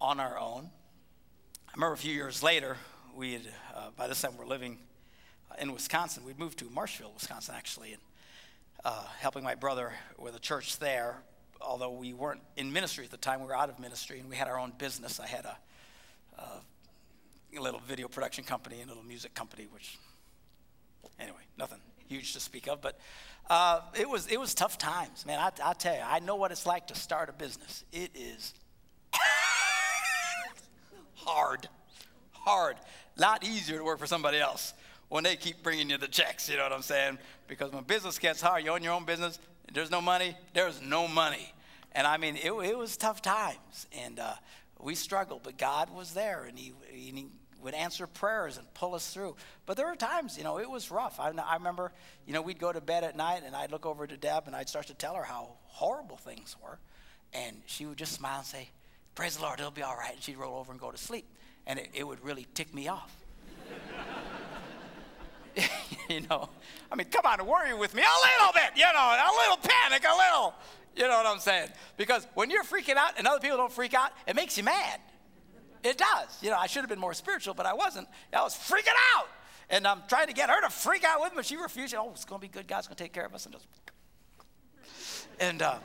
on 0.00 0.18
our 0.18 0.38
own. 0.38 0.70
I 1.68 1.72
remember 1.74 1.94
a 1.94 1.98
few 1.98 2.12
years 2.12 2.42
later, 2.42 2.76
we 3.14 3.34
had, 3.34 3.42
uh, 3.74 3.90
by 3.96 4.08
this 4.08 4.20
time 4.20 4.36
we're 4.36 4.46
living 4.46 4.78
in 5.60 5.72
Wisconsin. 5.72 6.24
We'd 6.24 6.38
moved 6.38 6.58
to 6.60 6.70
Marshfield, 6.70 7.14
Wisconsin, 7.14 7.54
actually. 7.56 7.92
And 7.92 8.02
uh, 8.84 9.04
helping 9.20 9.44
my 9.44 9.54
brother 9.54 9.92
with 10.18 10.34
a 10.34 10.40
church 10.40 10.78
there. 10.78 11.22
Although 11.60 11.92
we 11.92 12.12
weren't 12.12 12.40
in 12.56 12.72
ministry 12.72 13.04
at 13.04 13.10
the 13.10 13.16
time, 13.16 13.40
we 13.40 13.46
were 13.46 13.56
out 13.56 13.68
of 13.68 13.78
ministry 13.78 14.18
and 14.18 14.28
we 14.28 14.34
had 14.34 14.48
our 14.48 14.58
own 14.58 14.72
business. 14.78 15.20
I 15.20 15.26
had 15.26 15.44
a, 15.44 15.56
a 17.56 17.60
little 17.60 17.80
video 17.86 18.08
production 18.08 18.44
company 18.44 18.80
and 18.80 18.90
a 18.90 18.94
little 18.94 19.06
music 19.06 19.34
company, 19.34 19.68
which, 19.70 19.98
anyway, 21.18 21.38
nothing 21.58 21.78
huge 22.08 22.32
to 22.34 22.40
speak 22.40 22.68
of. 22.68 22.80
But 22.80 22.98
uh, 23.48 23.80
it 23.98 24.08
was 24.08 24.26
it 24.28 24.38
was 24.38 24.54
tough 24.54 24.78
times, 24.78 25.26
man. 25.26 25.38
I, 25.38 25.50
I 25.64 25.72
tell 25.74 25.94
you, 25.94 26.02
I 26.04 26.20
know 26.20 26.36
what 26.36 26.52
it's 26.52 26.66
like 26.66 26.88
to 26.88 26.94
start 26.94 27.28
a 27.28 27.32
business. 27.32 27.84
It 27.92 28.10
is 28.14 28.54
hard, 31.14 31.68
hard. 32.32 32.76
Lot 33.16 33.44
easier 33.44 33.78
to 33.78 33.84
work 33.84 33.98
for 33.98 34.06
somebody 34.06 34.38
else 34.38 34.74
when 35.12 35.24
they 35.24 35.36
keep 35.36 35.62
bringing 35.62 35.90
you 35.90 35.98
the 35.98 36.08
checks, 36.08 36.48
you 36.48 36.56
know 36.56 36.62
what 36.62 36.72
I'm 36.72 36.80
saying? 36.80 37.18
Because 37.46 37.70
when 37.70 37.84
business 37.84 38.18
gets 38.18 38.40
hard, 38.40 38.64
you 38.64 38.70
own 38.70 38.82
your 38.82 38.94
own 38.94 39.04
business, 39.04 39.38
there's 39.70 39.90
no 39.90 40.00
money, 40.00 40.34
there's 40.54 40.80
no 40.80 41.06
money. 41.06 41.52
And 41.92 42.06
I 42.06 42.16
mean, 42.16 42.36
it, 42.36 42.50
it 42.50 42.78
was 42.78 42.96
tough 42.96 43.20
times, 43.20 43.86
and 43.92 44.18
uh, 44.18 44.32
we 44.80 44.94
struggled, 44.94 45.42
but 45.42 45.58
God 45.58 45.94
was 45.94 46.14
there, 46.14 46.44
and 46.44 46.58
he, 46.58 46.72
he 46.90 47.26
would 47.62 47.74
answer 47.74 48.06
prayers 48.06 48.58
and 48.58 48.74
pull 48.74 48.94
us 48.94 49.12
through. 49.12 49.36
But 49.66 49.76
there 49.76 49.86
were 49.86 49.96
times, 49.96 50.36
you 50.36 50.44
know, 50.44 50.58
it 50.58 50.70
was 50.70 50.90
rough. 50.90 51.20
I, 51.20 51.30
I 51.30 51.54
remember, 51.54 51.92
you 52.26 52.32
know, 52.32 52.42
we'd 52.42 52.58
go 52.58 52.72
to 52.72 52.80
bed 52.80 53.04
at 53.04 53.16
night, 53.16 53.42
and 53.44 53.54
I'd 53.54 53.70
look 53.70 53.86
over 53.86 54.06
to 54.06 54.16
Deb, 54.16 54.44
and 54.46 54.56
I'd 54.56 54.68
start 54.68 54.86
to 54.88 54.94
tell 54.94 55.14
her 55.14 55.22
how 55.22 55.50
horrible 55.64 56.16
things 56.16 56.56
were. 56.62 56.78
And 57.32 57.56
she 57.66 57.86
would 57.86 57.98
just 57.98 58.12
smile 58.12 58.38
and 58.38 58.46
say, 58.46 58.70
Praise 59.14 59.36
the 59.36 59.42
Lord, 59.42 59.60
it'll 59.60 59.70
be 59.70 59.82
all 59.82 59.96
right. 59.96 60.14
And 60.14 60.22
she'd 60.22 60.38
roll 60.38 60.58
over 60.58 60.72
and 60.72 60.80
go 60.80 60.90
to 60.90 60.96
sleep. 60.96 61.26
And 61.66 61.78
it, 61.78 61.90
it 61.92 62.06
would 62.06 62.24
really 62.24 62.46
tick 62.54 62.72
me 62.74 62.88
off. 62.88 63.14
you 66.08 66.20
know, 66.30 66.48
I 66.90 66.96
mean, 66.96 67.08
come 67.10 67.26
on, 67.26 67.46
worry 67.46 67.74
with 67.74 67.94
me 67.94 68.02
a 68.02 68.40
little 68.40 68.52
bit, 68.54 68.70
you 68.74 68.84
know, 68.84 69.16
a 69.18 69.32
little 69.38 69.58
panic, 69.58 70.02
a 70.02 70.16
little. 70.16 70.54
You 70.96 71.04
know 71.04 71.16
what 71.16 71.26
I'm 71.26 71.38
saying? 71.38 71.68
Because 71.96 72.26
when 72.34 72.50
you're 72.50 72.64
freaking 72.64 72.96
out 72.96 73.18
and 73.18 73.26
other 73.26 73.40
people 73.40 73.56
don't 73.56 73.72
freak 73.72 73.94
out, 73.94 74.12
it 74.26 74.36
makes 74.36 74.56
you 74.56 74.64
mad. 74.64 75.00
It 75.82 75.98
does. 75.98 76.38
You 76.40 76.50
know, 76.50 76.56
I 76.56 76.66
should 76.66 76.80
have 76.80 76.88
been 76.88 76.98
more 76.98 77.14
spiritual, 77.14 77.54
but 77.54 77.66
I 77.66 77.74
wasn't. 77.74 78.08
I 78.32 78.42
was 78.42 78.54
freaking 78.54 78.96
out. 79.16 79.28
And 79.70 79.86
I'm 79.86 80.02
trying 80.08 80.26
to 80.26 80.34
get 80.34 80.50
her 80.50 80.60
to 80.60 80.70
freak 80.70 81.04
out 81.04 81.20
with 81.20 81.34
me, 81.34 81.42
she 81.42 81.56
refused. 81.56 81.94
Oh, 81.94 82.10
it's 82.12 82.24
going 82.24 82.40
to 82.40 82.46
be 82.46 82.52
good. 82.52 82.68
God's 82.68 82.86
going 82.86 82.96
to 82.96 83.02
take 83.02 83.12
care 83.12 83.24
of 83.24 83.34
us. 83.34 83.46
And 83.46 83.54
just. 83.54 83.66
And, 85.40 85.62
uh, 85.62 85.76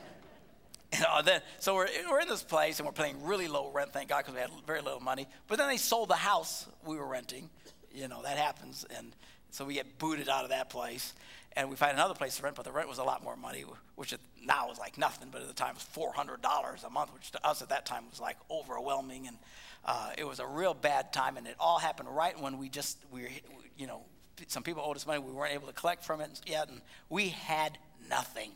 and 0.92 1.04
uh, 1.08 1.22
then, 1.22 1.40
so 1.58 1.74
we're, 1.74 1.88
we're 2.10 2.20
in 2.20 2.28
this 2.28 2.42
place 2.42 2.78
and 2.78 2.86
we're 2.86 2.92
paying 2.92 3.24
really 3.24 3.48
low 3.48 3.70
rent, 3.70 3.92
thank 3.92 4.10
God, 4.10 4.18
because 4.18 4.34
we 4.34 4.40
had 4.40 4.50
very 4.66 4.82
little 4.82 5.00
money. 5.00 5.26
But 5.46 5.58
then 5.58 5.68
they 5.68 5.78
sold 5.78 6.10
the 6.10 6.16
house 6.16 6.66
we 6.84 6.96
were 6.96 7.06
renting. 7.06 7.48
You 7.92 8.08
know, 8.08 8.22
that 8.22 8.36
happens. 8.36 8.84
And 8.96 9.14
so 9.50 9.64
we 9.64 9.74
get 9.74 9.98
booted 9.98 10.28
out 10.28 10.44
of 10.44 10.50
that 10.50 10.70
place 10.70 11.14
and 11.56 11.68
we 11.70 11.76
find 11.76 11.92
another 11.92 12.14
place 12.14 12.36
to 12.36 12.42
rent, 12.42 12.56
but 12.56 12.64
the 12.64 12.70
rent 12.70 12.88
was 12.88 12.98
a 12.98 13.04
lot 13.04 13.24
more 13.24 13.36
money, 13.36 13.64
which 13.96 14.14
now 14.44 14.70
is 14.70 14.78
like 14.78 14.96
nothing, 14.96 15.28
but 15.32 15.40
at 15.40 15.48
the 15.48 15.54
time 15.54 15.70
it 15.70 15.84
was 15.96 16.12
$400 16.14 16.84
a 16.84 16.90
month, 16.90 17.12
which 17.12 17.32
to 17.32 17.44
us 17.44 17.62
at 17.62 17.70
that 17.70 17.84
time 17.84 18.04
was 18.10 18.20
like 18.20 18.36
overwhelming. 18.50 19.26
And 19.26 19.38
uh, 19.84 20.10
it 20.18 20.26
was 20.26 20.40
a 20.40 20.46
real 20.46 20.74
bad 20.74 21.12
time, 21.12 21.36
and 21.36 21.46
it 21.46 21.56
all 21.58 21.78
happened 21.78 22.08
right 22.10 22.38
when 22.40 22.58
we 22.58 22.68
just, 22.68 22.98
we, 23.10 23.42
you 23.76 23.86
know, 23.86 24.02
some 24.46 24.62
people 24.62 24.82
owed 24.84 24.96
us 24.96 25.06
money, 25.06 25.18
we 25.18 25.32
weren't 25.32 25.54
able 25.54 25.66
to 25.66 25.72
collect 25.72 26.04
from 26.04 26.20
it 26.20 26.40
yet, 26.46 26.68
and 26.68 26.80
we 27.08 27.28
had 27.28 27.78
nothing. 28.08 28.52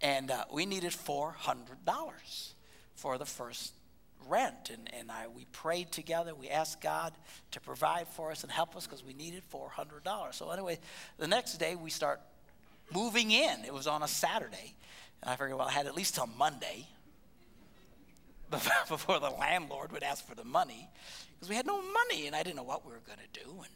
And 0.00 0.30
uh, 0.30 0.44
we 0.52 0.66
needed 0.66 0.92
$400 0.92 1.32
for 2.96 3.18
the 3.18 3.24
first 3.24 3.72
rent. 4.28 4.70
And, 4.70 4.90
and 4.98 5.10
I, 5.10 5.28
we 5.28 5.44
prayed 5.46 5.92
together. 5.92 6.34
We 6.34 6.48
asked 6.48 6.80
God 6.80 7.12
to 7.52 7.60
provide 7.60 8.08
for 8.08 8.32
us 8.32 8.42
and 8.42 8.50
help 8.50 8.76
us 8.76 8.86
because 8.86 9.04
we 9.04 9.14
needed 9.14 9.42
$400. 9.52 10.34
So, 10.34 10.50
anyway, 10.50 10.78
the 11.18 11.28
next 11.28 11.58
day 11.58 11.76
we 11.76 11.90
start 11.90 12.20
moving 12.92 13.30
in. 13.30 13.64
It 13.64 13.72
was 13.72 13.86
on 13.86 14.02
a 14.02 14.08
Saturday. 14.08 14.74
And 15.22 15.30
I 15.30 15.36
figured, 15.36 15.56
well, 15.56 15.68
I 15.68 15.72
had 15.72 15.86
at 15.86 15.94
least 15.94 16.16
till 16.16 16.26
Monday 16.26 16.88
before 18.88 19.20
the 19.20 19.30
landlord 19.30 19.92
would 19.92 20.02
ask 20.02 20.26
for 20.26 20.34
the 20.34 20.44
money 20.44 20.88
because 21.34 21.48
we 21.48 21.56
had 21.56 21.66
no 21.66 21.80
money 21.80 22.26
and 22.26 22.36
I 22.36 22.42
didn't 22.42 22.56
know 22.56 22.62
what 22.62 22.84
we 22.84 22.92
were 22.92 23.02
going 23.06 23.18
to 23.18 23.40
do. 23.40 23.50
And, 23.50 23.72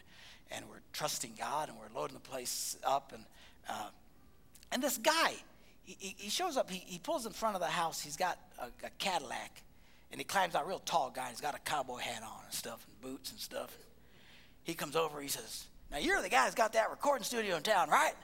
and 0.50 0.68
we're 0.68 0.82
trusting 0.92 1.32
God 1.38 1.68
and 1.68 1.78
we're 1.78 1.98
loading 1.98 2.14
the 2.14 2.28
place 2.28 2.76
up. 2.84 3.12
And, 3.14 3.24
uh, 3.68 3.88
and 4.72 4.82
this 4.82 4.98
guy, 4.98 5.34
he, 5.84 6.14
he 6.18 6.30
shows 6.30 6.56
up, 6.56 6.70
he, 6.70 6.78
he 6.78 6.98
pulls 6.98 7.26
in 7.26 7.32
front 7.32 7.56
of 7.56 7.60
the 7.60 7.68
house. 7.68 8.00
He's 8.00 8.16
got 8.16 8.38
a, 8.58 8.66
a 8.86 8.90
Cadillac 8.98 9.62
and 10.10 10.20
he 10.20 10.24
climbs 10.24 10.54
out, 10.54 10.66
real 10.66 10.78
tall 10.80 11.10
guy. 11.10 11.30
He's 11.30 11.40
got 11.40 11.54
a 11.54 11.58
cowboy 11.58 11.98
hat 11.98 12.22
on 12.22 12.44
and 12.44 12.54
stuff, 12.54 12.86
and 12.86 13.00
boots 13.00 13.30
and 13.30 13.40
stuff. 13.40 13.76
He 14.62 14.74
comes 14.74 14.96
over. 14.96 15.20
He 15.20 15.28
says, 15.28 15.66
"Now 15.90 15.98
you're 15.98 16.22
the 16.22 16.28
guy 16.28 16.44
that's 16.44 16.54
got 16.54 16.72
that 16.74 16.90
recording 16.90 17.24
studio 17.24 17.56
in 17.56 17.62
town, 17.62 17.90
right?" 17.90 18.14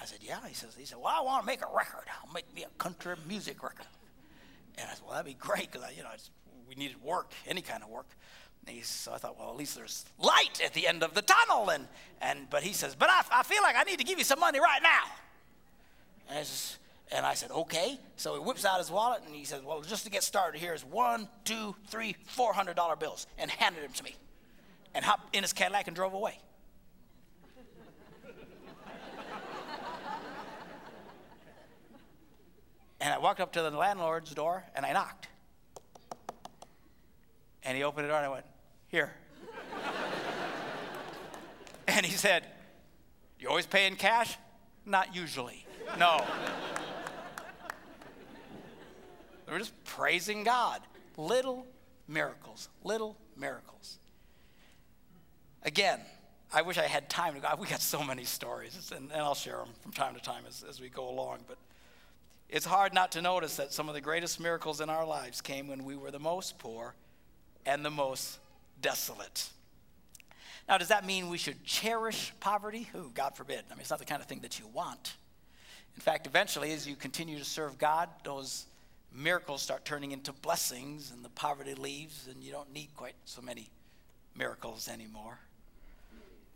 I 0.00 0.04
said, 0.04 0.18
"Yeah." 0.22 0.38
He 0.46 0.54
says, 0.54 0.74
"He 0.78 0.84
said, 0.84 0.98
well, 0.98 1.14
I 1.14 1.20
want 1.20 1.42
to 1.42 1.46
make 1.46 1.62
a 1.62 1.68
record. 1.74 2.04
I'll 2.08 2.32
make 2.32 2.52
me 2.54 2.64
a 2.64 2.82
country 2.82 3.14
music 3.26 3.62
record." 3.62 3.86
And 4.78 4.88
I 4.88 4.94
said, 4.94 5.02
"Well, 5.04 5.12
that'd 5.12 5.26
be 5.26 5.34
great 5.34 5.70
because 5.70 5.86
you 5.96 6.02
know 6.02 6.10
we 6.68 6.74
needed 6.74 7.02
work, 7.02 7.32
any 7.46 7.60
kind 7.60 7.82
of 7.82 7.90
work." 7.90 8.06
He, 8.66 8.82
so 8.82 9.12
I 9.12 9.16
thought, 9.16 9.38
well, 9.38 9.50
at 9.50 9.56
least 9.56 9.76
there's 9.76 10.04
light 10.18 10.60
at 10.62 10.74
the 10.74 10.86
end 10.86 11.02
of 11.02 11.14
the 11.14 11.22
tunnel. 11.22 11.70
And 11.70 11.86
and 12.20 12.48
but 12.50 12.62
he 12.62 12.72
says, 12.72 12.94
"But 12.94 13.10
I, 13.10 13.22
I 13.32 13.42
feel 13.42 13.62
like 13.62 13.76
I 13.76 13.82
need 13.82 13.98
to 13.98 14.04
give 14.04 14.18
you 14.18 14.24
some 14.24 14.40
money 14.40 14.60
right 14.60 14.82
now." 14.82 15.12
And 16.28 16.38
I 16.38 16.42
says, 16.42 16.78
and 17.10 17.24
I 17.24 17.34
said, 17.34 17.50
okay. 17.50 17.98
So 18.16 18.34
he 18.34 18.40
whips 18.40 18.64
out 18.64 18.78
his 18.78 18.90
wallet 18.90 19.22
and 19.26 19.34
he 19.34 19.44
says, 19.44 19.62
well, 19.62 19.80
just 19.80 20.04
to 20.04 20.10
get 20.10 20.22
started, 20.22 20.60
here's 20.60 20.84
one, 20.84 21.28
two, 21.44 21.74
three, 21.86 22.16
four 22.26 22.52
hundred 22.52 22.76
dollar 22.76 22.96
bills, 22.96 23.26
and 23.38 23.50
handed 23.50 23.82
them 23.82 23.92
to 23.92 24.04
me, 24.04 24.14
and 24.94 25.04
hopped 25.04 25.34
in 25.34 25.42
his 25.42 25.52
Cadillac 25.52 25.86
and 25.86 25.96
drove 25.96 26.12
away. 26.12 26.38
And 33.00 33.12
I 33.12 33.18
walked 33.18 33.40
up 33.40 33.52
to 33.52 33.62
the 33.62 33.70
landlord's 33.70 34.34
door 34.34 34.64
and 34.74 34.84
I 34.84 34.92
knocked. 34.92 35.28
And 37.62 37.76
he 37.76 37.82
opened 37.82 38.04
the 38.04 38.08
door 38.08 38.18
and 38.18 38.26
I 38.26 38.30
went, 38.30 38.44
here. 38.88 39.12
and 41.88 42.04
he 42.04 42.12
said, 42.12 42.44
you 43.38 43.48
always 43.48 43.66
pay 43.66 43.86
in 43.86 43.96
cash? 43.96 44.36
Not 44.84 45.14
usually. 45.14 45.66
No. 45.98 46.24
We're 49.48 49.58
just 49.58 49.84
praising 49.84 50.44
God. 50.44 50.80
Little 51.16 51.66
miracles, 52.06 52.68
little 52.84 53.16
miracles. 53.36 53.98
Again, 55.62 56.00
I 56.52 56.62
wish 56.62 56.78
I 56.78 56.84
had 56.84 57.10
time 57.10 57.34
to 57.34 57.40
go. 57.40 57.48
We 57.58 57.66
got 57.66 57.80
so 57.80 58.02
many 58.02 58.24
stories, 58.24 58.92
and, 58.94 59.10
and 59.12 59.20
I'll 59.20 59.34
share 59.34 59.58
them 59.58 59.68
from 59.82 59.92
time 59.92 60.14
to 60.14 60.20
time 60.20 60.44
as, 60.46 60.64
as 60.68 60.80
we 60.80 60.88
go 60.88 61.08
along. 61.08 61.40
But 61.46 61.58
it's 62.48 62.66
hard 62.66 62.94
not 62.94 63.12
to 63.12 63.22
notice 63.22 63.56
that 63.56 63.72
some 63.72 63.88
of 63.88 63.94
the 63.94 64.00
greatest 64.00 64.40
miracles 64.40 64.80
in 64.80 64.88
our 64.88 65.06
lives 65.06 65.40
came 65.40 65.68
when 65.68 65.84
we 65.84 65.96
were 65.96 66.10
the 66.10 66.18
most 66.18 66.58
poor 66.58 66.94
and 67.66 67.84
the 67.84 67.90
most 67.90 68.38
desolate. 68.80 69.48
Now, 70.68 70.78
does 70.78 70.88
that 70.88 71.04
mean 71.04 71.28
we 71.28 71.38
should 71.38 71.64
cherish 71.64 72.32
poverty? 72.40 72.88
Ooh, 72.94 73.10
God 73.14 73.36
forbid. 73.36 73.64
I 73.70 73.74
mean, 73.74 73.80
it's 73.80 73.90
not 73.90 73.98
the 73.98 74.04
kind 74.04 74.20
of 74.20 74.28
thing 74.28 74.40
that 74.40 74.58
you 74.58 74.66
want. 74.66 75.16
In 75.94 76.00
fact, 76.00 76.26
eventually, 76.26 76.72
as 76.72 76.86
you 76.86 76.94
continue 76.94 77.38
to 77.38 77.44
serve 77.44 77.78
God, 77.78 78.08
those 78.24 78.66
miracles 79.12 79.62
start 79.62 79.84
turning 79.84 80.12
into 80.12 80.32
blessings 80.32 81.10
and 81.10 81.24
the 81.24 81.30
poverty 81.30 81.74
leaves 81.74 82.28
and 82.30 82.42
you 82.42 82.52
don't 82.52 82.72
need 82.72 82.88
quite 82.96 83.14
so 83.24 83.42
many 83.42 83.70
miracles 84.36 84.88
anymore. 84.88 85.38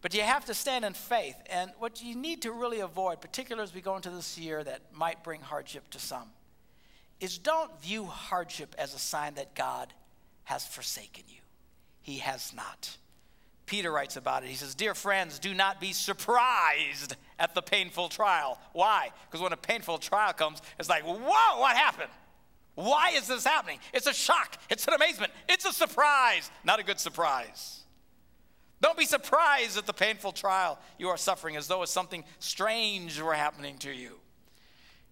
But 0.02 0.14
you 0.14 0.22
have 0.22 0.44
to 0.46 0.54
stand 0.54 0.84
in 0.84 0.92
faith. 0.92 1.36
And 1.48 1.70
what 1.78 2.02
you 2.02 2.14
need 2.14 2.42
to 2.42 2.52
really 2.52 2.80
avoid, 2.80 3.20
particularly 3.20 3.64
as 3.64 3.74
we 3.74 3.80
go 3.80 3.96
into 3.96 4.10
this 4.10 4.36
year 4.36 4.62
that 4.62 4.80
might 4.92 5.22
bring 5.22 5.40
hardship 5.40 5.88
to 5.90 5.98
some, 5.98 6.28
is 7.20 7.38
don't 7.38 7.80
view 7.80 8.04
hardship 8.04 8.74
as 8.76 8.94
a 8.94 8.98
sign 8.98 9.34
that 9.34 9.54
God 9.54 9.94
has 10.44 10.66
forsaken 10.66 11.22
you. 11.28 11.38
He 12.02 12.18
has 12.18 12.52
not. 12.52 12.96
Peter 13.64 13.92
writes 13.92 14.16
about 14.16 14.42
it. 14.42 14.48
He 14.48 14.56
says, 14.56 14.74
Dear 14.74 14.92
friends, 14.92 15.38
do 15.38 15.54
not 15.54 15.80
be 15.80 15.92
surprised 15.92 17.14
at 17.38 17.54
the 17.54 17.62
painful 17.62 18.08
trial. 18.08 18.58
Why? 18.72 19.10
Because 19.30 19.40
when 19.40 19.52
a 19.52 19.56
painful 19.56 19.98
trial 19.98 20.32
comes, 20.32 20.60
it's 20.80 20.88
like, 20.88 21.04
whoa, 21.04 21.60
what 21.60 21.76
happened? 21.76 22.10
Why 22.74 23.12
is 23.14 23.28
this 23.28 23.44
happening? 23.44 23.78
It's 23.94 24.06
a 24.06 24.12
shock. 24.12 24.58
It's 24.68 24.86
an 24.88 24.94
amazement. 24.94 25.32
It's 25.48 25.64
a 25.64 25.72
surprise. 25.72 26.50
Not 26.64 26.80
a 26.80 26.82
good 26.82 26.98
surprise. 26.98 27.81
Don't 28.82 28.98
be 28.98 29.04
surprised 29.06 29.78
at 29.78 29.86
the 29.86 29.92
painful 29.92 30.32
trial 30.32 30.76
you 30.98 31.08
are 31.08 31.16
suffering 31.16 31.56
as 31.56 31.68
though 31.68 31.84
something 31.84 32.24
strange 32.40 33.20
were 33.20 33.32
happening 33.32 33.78
to 33.78 33.92
you. 33.92 34.18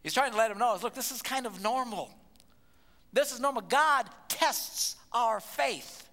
He's 0.02 0.12
trying 0.12 0.33
to 0.33 0.37
let 0.37 0.50
him 0.50 0.59
know 0.59 0.76
look, 0.83 0.94
this 0.94 1.12
is 1.12 1.22
kind 1.22 1.46
of 1.46 1.62
normal. 1.62 2.12
This 3.12 3.33
is 3.33 3.38
normal. 3.38 3.62
God 3.62 4.06
tests 4.28 4.96
our 5.12 5.38
faith. 5.38 6.09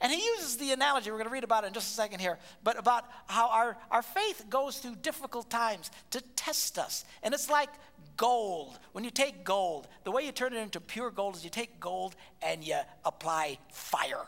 And 0.00 0.10
he 0.10 0.24
uses 0.24 0.56
the 0.56 0.72
analogy, 0.72 1.10
we're 1.10 1.18
going 1.18 1.28
to 1.28 1.32
read 1.32 1.44
about 1.44 1.62
it 1.62 1.68
in 1.68 1.74
just 1.74 1.92
a 1.92 1.94
second 1.94 2.18
here, 2.18 2.38
but 2.64 2.76
about 2.76 3.04
how 3.26 3.48
our, 3.50 3.76
our 3.90 4.02
faith 4.02 4.46
goes 4.50 4.78
through 4.78 4.96
difficult 4.96 5.48
times 5.48 5.92
to 6.10 6.20
test 6.34 6.76
us. 6.76 7.04
And 7.22 7.32
it's 7.32 7.48
like 7.48 7.68
gold. 8.16 8.78
When 8.92 9.04
you 9.04 9.10
take 9.10 9.44
gold, 9.44 9.86
the 10.02 10.10
way 10.10 10.24
you 10.24 10.32
turn 10.32 10.54
it 10.54 10.58
into 10.58 10.80
pure 10.80 11.10
gold 11.10 11.36
is 11.36 11.44
you 11.44 11.50
take 11.50 11.78
gold 11.78 12.16
and 12.42 12.64
you 12.64 12.78
apply 13.04 13.58
fire 13.70 14.26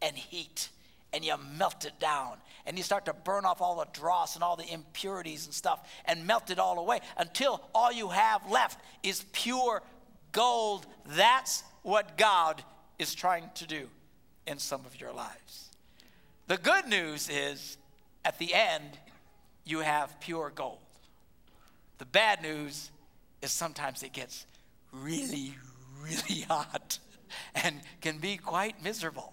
and 0.00 0.14
heat 0.14 0.68
and 1.12 1.24
you 1.24 1.34
melt 1.56 1.84
it 1.84 1.98
down 1.98 2.36
and 2.66 2.76
you 2.76 2.84
start 2.84 3.06
to 3.06 3.12
burn 3.12 3.44
off 3.44 3.62
all 3.62 3.76
the 3.76 3.86
dross 3.98 4.34
and 4.34 4.44
all 4.44 4.56
the 4.56 4.70
impurities 4.70 5.46
and 5.46 5.54
stuff 5.54 5.88
and 6.04 6.26
melt 6.26 6.50
it 6.50 6.58
all 6.58 6.78
away 6.78 7.00
until 7.16 7.62
all 7.74 7.90
you 7.90 8.08
have 8.08 8.48
left 8.50 8.80
is 9.02 9.24
pure 9.32 9.82
gold. 10.32 10.86
That's 11.06 11.64
what 11.82 12.18
God 12.18 12.62
is 12.98 13.14
trying 13.14 13.50
to 13.54 13.66
do 13.66 13.88
in 14.46 14.58
some 14.58 14.84
of 14.84 15.00
your 15.00 15.12
lives. 15.12 15.70
The 16.46 16.58
good 16.58 16.86
news 16.86 17.28
is 17.30 17.78
at 18.24 18.38
the 18.38 18.52
end, 18.52 18.98
you 19.64 19.80
have 19.80 20.20
pure 20.20 20.52
gold. 20.54 20.78
The 21.98 22.06
bad 22.06 22.42
news 22.42 22.90
is 23.42 23.50
sometimes 23.50 24.02
it 24.02 24.12
gets 24.12 24.46
really, 24.92 25.54
really 26.02 26.40
hot 26.48 26.98
and 27.54 27.80
can 28.00 28.18
be 28.18 28.36
quite 28.36 28.82
miserable. 28.82 29.32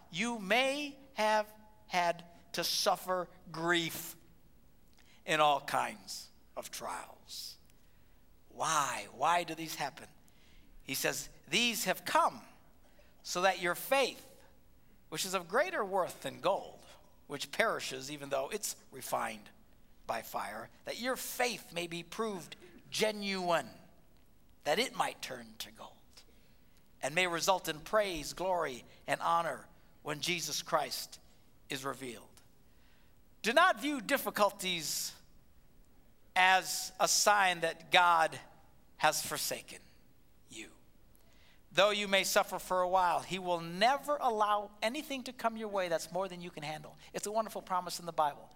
you 0.11 0.39
may 0.39 0.95
have 1.13 1.47
had 1.87 2.23
to 2.53 2.63
suffer 2.63 3.27
grief 3.51 4.15
in 5.25 5.39
all 5.39 5.61
kinds 5.61 6.27
of 6.57 6.69
trials. 6.69 7.55
Why? 8.49 9.07
Why 9.17 9.43
do 9.43 9.55
these 9.55 9.75
happen? 9.75 10.07
He 10.83 10.93
says, 10.93 11.29
These 11.49 11.85
have 11.85 12.05
come 12.05 12.41
so 13.23 13.41
that 13.41 13.61
your 13.61 13.75
faith, 13.75 14.23
which 15.09 15.25
is 15.25 15.33
of 15.33 15.47
greater 15.47 15.85
worth 15.85 16.21
than 16.21 16.41
gold, 16.41 16.79
which 17.27 17.51
perishes 17.51 18.11
even 18.11 18.29
though 18.29 18.49
it's 18.51 18.75
refined 18.91 19.49
by 20.05 20.21
fire, 20.21 20.69
that 20.85 20.99
your 20.99 21.15
faith 21.15 21.65
may 21.73 21.87
be 21.87 22.03
proved 22.03 22.57
genuine, 22.89 23.69
that 24.65 24.79
it 24.79 24.95
might 24.95 25.21
turn 25.21 25.45
to 25.59 25.71
gold, 25.71 25.91
and 27.01 27.15
may 27.15 27.27
result 27.27 27.69
in 27.69 27.79
praise, 27.79 28.33
glory, 28.33 28.83
and 29.07 29.21
honor 29.21 29.65
when 30.03 30.19
Jesus 30.19 30.61
Christ 30.61 31.19
is 31.69 31.85
revealed. 31.85 32.25
Do 33.41 33.53
not 33.53 33.81
view 33.81 34.01
difficulties 34.01 35.13
as 36.35 36.91
a 36.99 37.07
sign 37.07 37.61
that 37.61 37.91
God 37.91 38.37
has 38.97 39.21
forsaken 39.21 39.79
you. 40.49 40.67
Though 41.73 41.89
you 41.91 42.07
may 42.07 42.23
suffer 42.23 42.59
for 42.59 42.81
a 42.81 42.87
while, 42.87 43.21
He 43.21 43.39
will 43.39 43.59
never 43.59 44.17
allow 44.21 44.71
anything 44.81 45.23
to 45.23 45.33
come 45.33 45.57
your 45.57 45.69
way 45.69 45.87
that's 45.87 46.11
more 46.11 46.27
than 46.27 46.41
you 46.41 46.51
can 46.51 46.63
handle. 46.63 46.95
It's 47.13 47.27
a 47.27 47.31
wonderful 47.31 47.61
promise 47.61 47.99
in 47.99 48.05
the 48.05 48.11
Bible. 48.11 48.49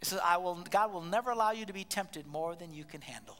It 0.00 0.06
says, 0.06 0.20
I 0.22 0.36
will, 0.36 0.54
God 0.70 0.92
will 0.92 1.02
never 1.02 1.30
allow 1.30 1.50
you 1.50 1.66
to 1.66 1.72
be 1.72 1.84
tempted 1.84 2.26
more 2.26 2.54
than 2.54 2.72
you 2.72 2.84
can 2.84 3.00
handle. 3.00 3.36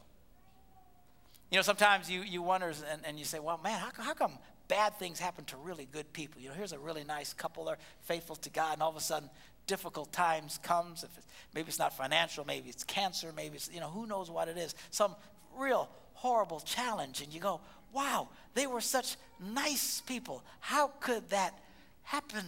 You 1.51 1.57
know, 1.57 1.63
sometimes 1.63 2.11
you, 2.11 2.23
you 2.23 2.43
wonder 2.43 2.73
and, 2.91 3.01
and 3.05 3.19
you 3.19 3.25
say, 3.25 3.39
well, 3.39 3.59
man, 3.63 3.79
how, 3.79 4.03
how 4.03 4.15
come 4.15 4.33
bad 4.69 4.99
things 4.99 5.19
happen 5.19 5.45
to 5.47 5.57
really 5.57 5.89
good 5.91 6.13
people? 6.13 6.41
You 6.41 6.49
know, 6.49 6.55
here's 6.55 6.73
a 6.73 6.79
really 6.79 7.05
nice 7.05 7.33
couple, 7.33 7.65
they're 7.65 7.79
faithful 8.03 8.37
to 8.37 8.51
God, 8.51 8.75
and 8.75 8.83
all 8.83 8.91
of 8.91 8.97
a 8.97 9.01
sudden 9.01 9.29
difficult 9.67 10.13
times 10.13 10.59
comes. 10.63 11.05
If 11.05 11.17
it's, 11.17 11.27
maybe 11.55 11.69
it's 11.69 11.79
not 11.79 11.97
financial, 11.97 12.45
maybe 12.45 12.69
it's 12.69 12.83
cancer, 12.83 13.33
maybe 13.37 13.57
it's, 13.57 13.71
you 13.73 13.81
know, 13.81 13.89
who 13.89 14.07
knows 14.07 14.31
what 14.31 14.49
it 14.49 14.59
is. 14.59 14.75
Some 14.91 15.15
real 15.57 15.89
horrible 16.15 16.59
challenge. 16.59 17.23
And 17.23 17.33
you 17.33 17.39
go, 17.39 17.61
wow, 17.93 18.29
they 18.55 18.67
were 18.67 18.81
such 18.81 19.17
nice 19.39 20.01
people. 20.01 20.43
How 20.61 20.89
could 21.01 21.31
that 21.31 21.57
happen 22.03 22.45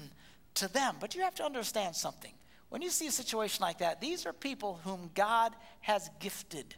to 0.55 0.73
them? 0.73 0.97
But 0.99 1.15
you 1.15 1.23
have 1.23 1.35
to 1.37 1.45
understand 1.45 1.95
something. 1.95 2.33
When 2.71 2.83
you 2.83 2.91
see 2.91 3.07
a 3.07 3.13
situation 3.13 3.63
like 3.63 3.79
that, 3.79 4.01
these 4.01 4.27
are 4.27 4.33
people 4.33 4.81
whom 4.85 5.11
God 5.15 5.53
has 5.81 6.11
gifted, 6.21 6.75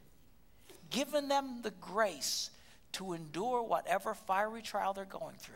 given 0.90 1.28
them 1.28 1.60
the 1.62 1.72
grace 1.80 2.50
to 2.92 3.12
endure 3.12 3.62
whatever 3.62 4.14
fiery 4.14 4.62
trial 4.62 4.92
they're 4.92 5.04
going 5.04 5.36
through, 5.38 5.54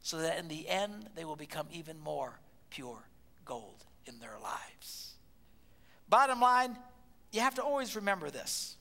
so 0.00 0.18
that 0.18 0.38
in 0.38 0.48
the 0.48 0.68
end 0.68 1.10
they 1.14 1.24
will 1.24 1.36
become 1.36 1.66
even 1.72 1.98
more 1.98 2.38
pure 2.70 3.08
gold 3.44 3.84
in 4.06 4.18
their 4.18 4.36
lives. 4.42 5.14
Bottom 6.08 6.40
line, 6.40 6.76
you 7.32 7.40
have 7.40 7.54
to 7.56 7.62
always 7.62 7.96
remember 7.96 8.30
this 8.30 8.76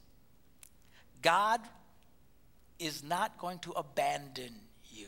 God 1.21 1.61
is 2.79 3.03
not 3.03 3.37
going 3.37 3.59
to 3.59 3.71
abandon 3.71 4.53
you. 4.91 5.07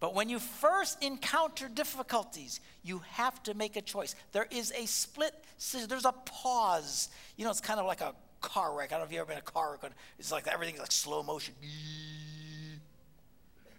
But 0.00 0.14
when 0.14 0.28
you 0.28 0.38
first 0.38 1.02
encounter 1.02 1.68
difficulties, 1.68 2.60
you 2.82 3.02
have 3.10 3.42
to 3.44 3.54
make 3.54 3.76
a 3.76 3.82
choice. 3.82 4.14
There 4.32 4.46
is 4.50 4.72
a 4.76 4.86
split, 4.86 5.32
there's 5.88 6.04
a 6.04 6.12
pause. 6.12 7.08
You 7.36 7.44
know, 7.44 7.50
it's 7.50 7.60
kind 7.60 7.78
of 7.78 7.86
like 7.86 8.00
a 8.00 8.14
car 8.42 8.76
wreck. 8.76 8.92
I 8.92 8.96
don't 8.96 9.00
know 9.00 9.06
if 9.06 9.12
you've 9.12 9.20
ever 9.20 9.28
been 9.28 9.38
in 9.38 9.42
a 9.46 9.50
car 9.50 9.78
wreck. 9.82 9.92
It's 10.18 10.30
like 10.30 10.46
everything's 10.46 10.80
like 10.80 10.92
slow 10.92 11.22
motion. 11.22 11.54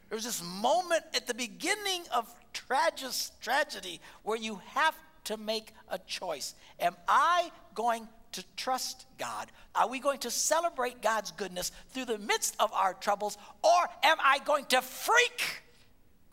There's 0.09 0.23
this 0.23 0.43
moment 0.43 1.03
at 1.15 1.27
the 1.27 1.33
beginning 1.33 2.03
of 2.13 2.33
tragis, 2.53 3.31
tragedy 3.41 3.99
where 4.23 4.37
you 4.37 4.61
have 4.73 4.95
to 5.25 5.37
make 5.37 5.73
a 5.89 5.97
choice. 5.99 6.55
Am 6.79 6.95
I 7.07 7.51
going 7.73 8.07
to 8.33 8.43
trust 8.55 9.05
God? 9.17 9.51
Are 9.75 9.87
we 9.87 9.99
going 9.99 10.19
to 10.19 10.31
celebrate 10.31 11.01
God's 11.01 11.31
goodness 11.31 11.71
through 11.89 12.05
the 12.05 12.17
midst 12.17 12.55
of 12.59 12.71
our 12.73 12.93
troubles? 12.93 13.37
Or 13.63 13.89
am 14.03 14.17
I 14.23 14.39
going 14.45 14.65
to 14.65 14.81
freak 14.81 15.63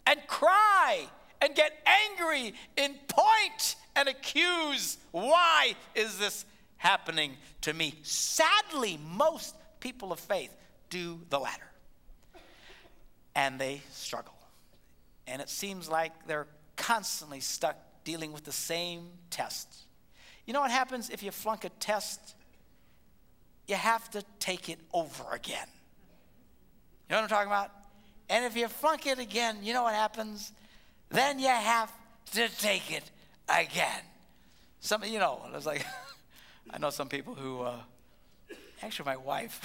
and 0.06 0.20
cry 0.26 1.06
and 1.40 1.54
get 1.54 1.72
angry 2.10 2.54
and 2.76 2.94
point 3.08 3.76
and 3.96 4.08
accuse? 4.08 4.98
Why 5.12 5.74
is 5.94 6.18
this 6.18 6.44
happening 6.80 7.36
to 7.62 7.72
me? 7.72 7.94
Sadly, 8.02 8.98
most 9.14 9.54
people 9.80 10.12
of 10.12 10.20
faith 10.20 10.54
do 10.90 11.20
the 11.30 11.38
latter. 11.38 11.70
And 13.34 13.58
they 13.58 13.82
struggle. 13.92 14.34
And 15.26 15.40
it 15.40 15.48
seems 15.48 15.88
like 15.88 16.26
they're 16.26 16.48
constantly 16.76 17.40
stuck 17.40 17.76
dealing 18.02 18.32
with 18.32 18.44
the 18.44 18.52
same 18.52 19.08
test 19.30 19.86
you 20.50 20.52
know 20.52 20.62
what 20.62 20.72
happens 20.72 21.10
if 21.10 21.22
you 21.22 21.30
flunk 21.30 21.64
a 21.64 21.68
test? 21.68 22.34
You 23.68 23.76
have 23.76 24.10
to 24.10 24.24
take 24.40 24.68
it 24.68 24.80
over 24.92 25.22
again. 25.32 25.68
You 27.08 27.14
know 27.14 27.18
what 27.18 27.22
I'm 27.22 27.28
talking 27.28 27.46
about? 27.46 27.70
And 28.28 28.44
if 28.44 28.56
you 28.56 28.66
flunk 28.66 29.06
it 29.06 29.20
again, 29.20 29.58
you 29.62 29.72
know 29.72 29.84
what 29.84 29.94
happens? 29.94 30.50
Then 31.08 31.38
you 31.38 31.46
have 31.46 31.92
to 32.32 32.48
take 32.58 32.90
it 32.90 33.08
again. 33.48 34.02
Some, 34.80 35.04
you 35.04 35.20
know, 35.20 35.40
it 35.46 35.54
was 35.54 35.66
like, 35.66 35.86
I 36.72 36.78
know 36.78 36.90
some 36.90 37.08
people 37.08 37.34
who, 37.34 37.62
uh, 37.62 37.80
actually, 38.82 39.06
my 39.06 39.16
wife, 39.16 39.64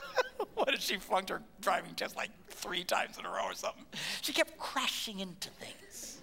what 0.54 0.68
did 0.68 0.82
she 0.82 0.96
flunked 0.96 1.30
her 1.30 1.42
driving 1.60 1.94
test 1.94 2.16
like 2.16 2.30
three 2.48 2.82
times 2.82 3.18
in 3.18 3.24
a 3.24 3.28
row 3.28 3.44
or 3.44 3.54
something? 3.54 3.84
She 4.20 4.32
kept 4.32 4.58
crashing 4.58 5.20
into 5.20 5.48
things. 5.50 6.20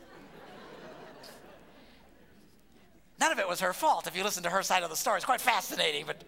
None 3.20 3.32
of 3.32 3.40
it 3.40 3.48
was 3.48 3.62
her 3.62 3.74
fault 3.74 4.06
if 4.06 4.16
you 4.16 4.24
listen 4.24 4.44
to 4.44 4.50
her 4.50 4.62
side 4.62 4.84
of 4.84 4.90
the 4.90 4.96
story. 4.96 5.18
It's 5.18 5.26
quite 5.26 5.42
fascinating, 5.42 6.06
but 6.06 6.24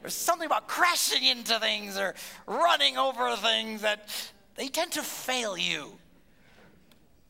there's 0.00 0.14
something 0.14 0.46
about 0.46 0.66
crashing 0.66 1.22
into 1.24 1.58
things 1.60 1.96
or 1.96 2.14
running 2.46 2.96
over 2.96 3.36
things 3.36 3.82
that 3.82 4.08
they 4.56 4.68
tend 4.68 4.92
to 4.92 5.02
fail 5.02 5.56
you. 5.56 5.92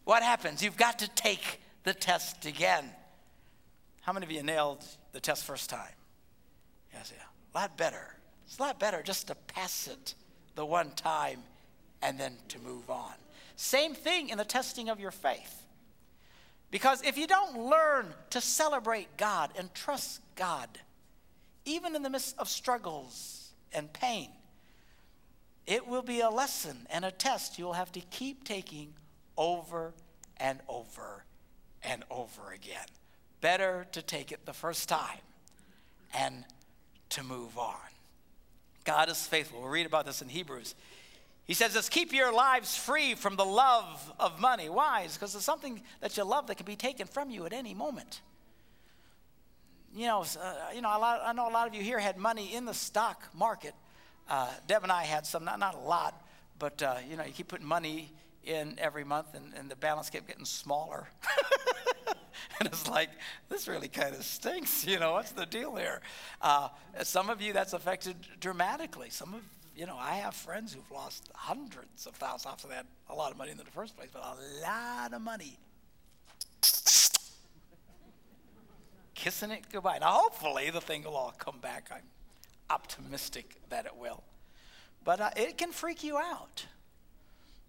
What 0.05 0.22
happens? 0.22 0.62
You've 0.62 0.76
got 0.76 1.00
to 1.00 1.09
take 1.09 1.61
the 1.83 1.92
test 1.92 2.46
again. 2.46 2.90
How 4.02 4.12
many 4.12 4.24
of 4.24 4.33
you 4.33 4.42
nailed 4.42 4.85
the 5.16 5.20
test 5.20 5.44
first 5.44 5.70
time? 5.70 5.96
Yeah. 6.92 7.00
A 7.55 7.59
lot 7.59 7.79
better. 7.79 8.14
It's 8.44 8.59
a 8.59 8.62
lot 8.62 8.79
better 8.79 9.02
just 9.02 9.29
to 9.29 9.35
pass 9.35 9.88
it 9.88 10.14
the 10.57 10.66
one 10.66 10.90
time 10.90 11.40
and 12.02 12.20
then 12.20 12.37
to 12.48 12.59
move 12.59 12.90
on. 12.90 13.14
Same 13.57 13.94
thing 13.94 14.29
in 14.29 14.37
the 14.37 14.44
testing 14.44 14.90
of 14.90 15.00
your 15.00 15.11
faith. 15.11 15.62
Because 16.70 17.02
if 17.02 17.16
you 17.16 17.26
don't 17.26 17.59
learn 17.59 18.12
to 18.29 18.42
celebrate 18.42 19.16
God 19.16 19.52
and 19.57 19.72
trust 19.72 20.20
God, 20.35 20.68
even 21.64 21.96
in 21.96 22.02
the 22.02 22.11
midst 22.11 22.38
of 22.38 22.46
struggles 22.46 23.52
and 23.72 23.90
pain, 23.94 24.29
it 25.66 25.87
will 25.87 26.02
be 26.02 26.20
a 26.20 26.29
lesson 26.29 26.87
and 26.90 27.07
a 27.07 27.11
test 27.11 27.59
you'll 27.59 27.72
have 27.72 27.92
to 27.92 28.00
keep 28.00 28.44
taking 28.44 28.92
over 29.38 29.94
and 30.37 30.61
over 30.68 31.24
and 31.83 32.05
over 32.11 32.52
again. 32.52 32.87
Better 33.47 33.87
to 33.93 34.03
take 34.03 34.33
it 34.33 34.45
the 34.45 34.53
first 34.53 34.89
time 34.89 35.21
and 36.13 36.45
to 37.11 37.23
move 37.23 37.57
on. 37.57 37.77
God 38.83 39.09
is 39.09 39.25
faithful. 39.25 39.61
We'll 39.61 39.71
read 39.71 39.87
about 39.87 40.05
this 40.05 40.21
in 40.21 40.29
Hebrews. 40.29 40.75
He 41.45 41.55
says 41.55 41.73
this 41.73 41.89
keep 41.89 42.13
your 42.13 42.35
lives 42.35 42.77
free 42.77 43.15
from 43.15 43.37
the 43.37 43.45
love 43.45 44.13
of 44.19 44.41
money. 44.41 44.69
Why? 44.69 45.07
Because 45.13 45.33
it's 45.37 45.45
something 45.45 45.81
that 46.01 46.17
you 46.17 46.25
love 46.25 46.49
that 46.49 46.57
can 46.57 46.67
be 46.67 46.75
taken 46.75 47.07
from 47.07 47.31
you 47.31 47.47
at 47.47 47.53
any 47.53 47.73
moment. 47.73 48.21
You 49.95 50.07
know, 50.07 50.25
uh, 50.43 50.55
you 50.75 50.83
know, 50.83 50.89
lot, 50.89 51.21
I 51.25 51.33
know 51.33 51.49
a 51.49 51.55
lot 51.55 51.69
of 51.69 51.75
you 51.77 51.85
here 51.85 52.01
had 52.01 52.17
money 52.17 52.53
in 52.53 52.65
the 52.65 52.75
stock 52.75 53.23
market. 53.33 53.75
Uh, 54.29 54.49
Deb 54.67 54.83
and 54.83 54.91
I 54.91 55.05
had 55.05 55.25
some, 55.25 55.45
not, 55.45 55.61
not 55.61 55.77
a 55.77 55.79
lot, 55.79 56.21
but 56.59 56.83
uh, 56.83 56.97
you 57.09 57.17
know, 57.17 57.23
you 57.23 57.31
keep 57.31 57.47
putting 57.47 57.69
money 57.69 58.11
in 58.43 58.75
every 58.79 59.05
month, 59.05 59.37
and, 59.37 59.55
and 59.55 59.71
the 59.71 59.77
balance 59.77 60.11
kept 60.11 60.27
getting 60.27 60.45
smaller. 60.45 61.07
and 62.59 62.68
it's 62.68 62.88
like, 62.88 63.11
this 63.49 63.68
really 63.68 63.88
kind 63.88 64.14
of 64.14 64.25
stinks. 64.25 64.87
You 64.87 64.99
know, 64.99 65.12
what's 65.12 65.33
the 65.33 65.46
deal 65.46 65.77
here? 65.77 66.01
Uh, 66.40 66.68
some 67.03 67.31
of 67.31 67.40
you, 67.40 67.53
that's 67.53 67.72
affected 67.72 68.16
dramatically. 68.40 69.11
Some 69.11 69.35
of 69.35 69.42
you 69.77 69.85
know, 69.85 69.96
I 69.99 70.14
have 70.14 70.35
friends 70.35 70.72
who've 70.72 70.90
lost 70.90 71.31
hundreds 71.35 72.07
of 72.07 72.14
thousands. 72.14 72.46
Obviously, 72.46 72.70
they 72.70 72.77
had 72.77 72.87
a 73.11 73.14
lot 73.14 73.31
of 73.31 73.37
money 73.37 73.51
in 73.51 73.59
the 73.59 73.64
first 73.64 73.94
place, 73.94 74.09
but 74.11 74.22
a 74.22 74.62
lot 74.62 75.12
of 75.12 75.20
money. 75.20 75.59
Kissing 79.14 79.51
it 79.51 79.64
goodbye. 79.70 79.99
Now, 79.99 80.12
hopefully, 80.12 80.70
the 80.70 80.81
thing 80.81 81.05
will 81.05 81.14
all 81.14 81.35
come 81.37 81.59
back. 81.61 81.90
I'm 81.94 82.05
optimistic 82.70 83.57
that 83.68 83.85
it 83.85 83.94
will. 83.96 84.22
But 85.05 85.20
uh, 85.20 85.31
it 85.37 85.59
can 85.59 85.72
freak 85.72 86.03
you 86.03 86.16
out. 86.16 86.64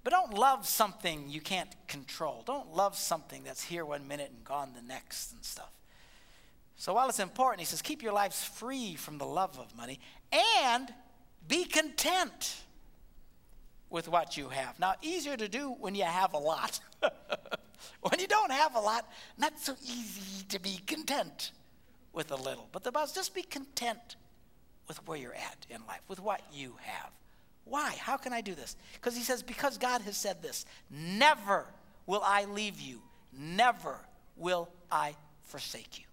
But 0.08 0.14
don't 0.14 0.36
love 0.36 0.66
something 0.66 1.28
you 1.28 1.42
can't 1.42 1.68
control. 1.90 2.42
Don't 2.46 2.74
love 2.74 2.96
something 2.96 3.44
that's 3.44 3.62
here 3.62 3.84
one 3.84 4.08
minute 4.08 4.32
and 4.34 4.42
gone 4.46 4.72
the 4.74 4.82
next 4.82 5.34
and 5.34 5.44
stuff. 5.44 5.74
So 6.78 6.94
while 6.94 7.10
it's 7.10 7.20
important, 7.20 7.60
he 7.60 7.66
says, 7.66 7.82
keep 7.82 8.02
your 8.02 8.14
lives 8.14 8.42
free 8.42 8.96
from 8.96 9.18
the 9.18 9.26
love 9.26 9.60
of 9.60 9.76
money 9.76 10.00
and 10.56 10.94
be 11.50 11.66
content 11.66 12.56
with 13.90 14.08
what 14.08 14.38
you 14.38 14.48
have. 14.48 14.80
Now, 14.80 14.94
easier 15.02 15.36
to 15.36 15.50
do 15.50 15.76
when 15.78 15.94
you 15.94 16.06
have 16.06 16.32
a 16.34 16.40
lot. 16.40 16.80
when 18.00 18.18
you 18.18 18.28
don't 18.28 18.54
have 18.54 18.76
a 18.76 18.80
lot, 18.80 19.12
not 19.38 19.60
so 19.60 19.76
easy 19.84 20.46
to 20.48 20.58
be 20.58 20.80
content 20.88 21.52
with 22.14 22.32
a 22.32 22.38
little. 22.38 22.70
But 22.72 22.86
the 22.86 22.94
says, 22.94 23.12
just 23.12 23.36
be 23.36 23.44
content 23.44 24.16
with 24.88 25.06
where 25.06 25.18
you're 25.18 25.34
at 25.34 25.66
in 25.70 25.86
life, 25.86 26.00
with 26.08 26.22
what 26.22 26.40
you 26.54 26.76
have. 26.80 27.12
Why? 27.70 27.96
How 28.00 28.18
can 28.18 28.34
I 28.34 28.42
do 28.42 28.56
this? 28.56 28.76
Because 28.94 29.16
he 29.16 29.24
says, 29.24 29.44
because 29.44 29.78
God 29.78 30.02
has 30.02 30.18
said 30.18 30.42
this 30.42 30.66
never 30.90 31.66
will 32.06 32.22
I 32.24 32.46
leave 32.46 32.80
you, 32.80 33.02
never 33.38 33.98
will 34.36 34.70
I 34.92 35.16
forsake 35.44 36.00
you. 36.00 36.06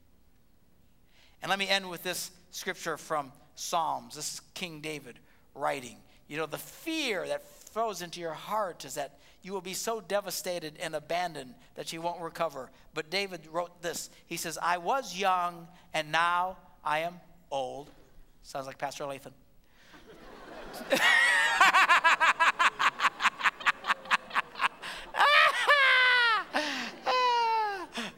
And 1.42 1.50
let 1.50 1.58
me 1.58 1.68
end 1.68 1.88
with 1.88 2.02
this 2.02 2.30
scripture 2.50 2.96
from 2.96 3.30
Psalms. 3.54 4.16
This 4.16 4.34
is 4.34 4.40
King 4.54 4.80
David 4.80 5.18
writing. 5.54 5.96
You 6.26 6.38
know, 6.38 6.46
the 6.46 6.58
fear 6.58 7.26
that 7.28 7.46
throws 7.68 8.02
into 8.02 8.20
your 8.20 8.32
heart 8.32 8.84
is 8.84 8.94
that 8.94 9.18
you 9.42 9.52
will 9.52 9.60
be 9.60 9.74
so 9.74 10.00
devastated 10.00 10.78
and 10.80 10.94
abandoned 10.94 11.54
that 11.74 11.92
you 11.92 12.00
won't 12.00 12.20
recover. 12.22 12.70
But 12.94 13.10
David 13.10 13.46
wrote 13.52 13.82
this. 13.82 14.08
He 14.26 14.38
says, 14.38 14.58
I 14.60 14.78
was 14.78 15.16
young 15.16 15.68
and 15.92 16.10
now 16.10 16.56
I 16.82 17.00
am 17.00 17.20
old. 17.50 17.90
Sounds 18.42 18.66
like 18.66 18.78
Pastor 18.78 19.04
Lathan. 19.04 19.32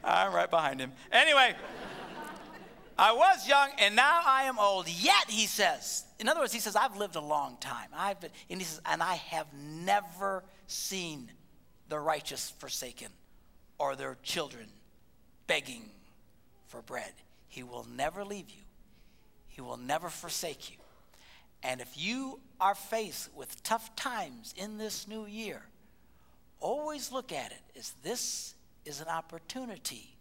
I'm 0.05 0.33
right 0.33 0.51
behind 0.51 0.81
him. 0.81 0.93
Anyway. 1.11 1.55
I 2.99 3.13
was 3.13 3.47
young 3.47 3.71
and 3.79 3.95
now 3.95 4.23
I 4.25 4.45
am 4.45 4.59
old. 4.59 4.89
Yet, 4.89 5.29
he 5.29 5.47
says, 5.47 6.05
in 6.19 6.29
other 6.29 6.41
words, 6.41 6.53
he 6.53 6.61
says, 6.61 6.77
I've 6.77 6.97
lived 6.97 7.17
a 7.17 7.21
long 7.21 7.59
time. 7.61 7.89
I've 7.95 8.21
been, 8.21 8.31
and 8.49 8.59
he 8.59 8.65
says, 8.65 8.81
and 8.87 9.03
I 9.03 9.17
have 9.17 9.47
never 9.53 10.45
seen 10.67 11.31
the 11.89 11.99
righteous 11.99 12.51
forsaken 12.59 13.09
or 13.79 13.97
their 13.97 14.17
children 14.23 14.67
begging 15.47 15.91
for 16.69 16.81
bread. 16.81 17.13
He 17.49 17.63
will 17.63 17.87
never 17.95 18.25
leave 18.25 18.51
you, 18.51 18.63
He 19.49 19.61
will 19.61 19.77
never 19.77 20.09
forsake 20.09 20.71
you. 20.71 20.77
And 21.63 21.81
if 21.81 21.97
you 21.97 22.41
are 22.61 22.75
faced 22.75 23.35
with 23.35 23.63
tough 23.63 23.95
times 23.97 24.55
in 24.57 24.79
this 24.79 25.09
new 25.09 25.27
year, 25.27 25.63
always 26.61 27.13
look 27.13 27.33
at 27.33 27.53
it 27.53 27.63
as 27.79 27.93
this 28.03 28.55
is 28.85 29.01
an 29.01 29.09
opportunity 29.09 30.17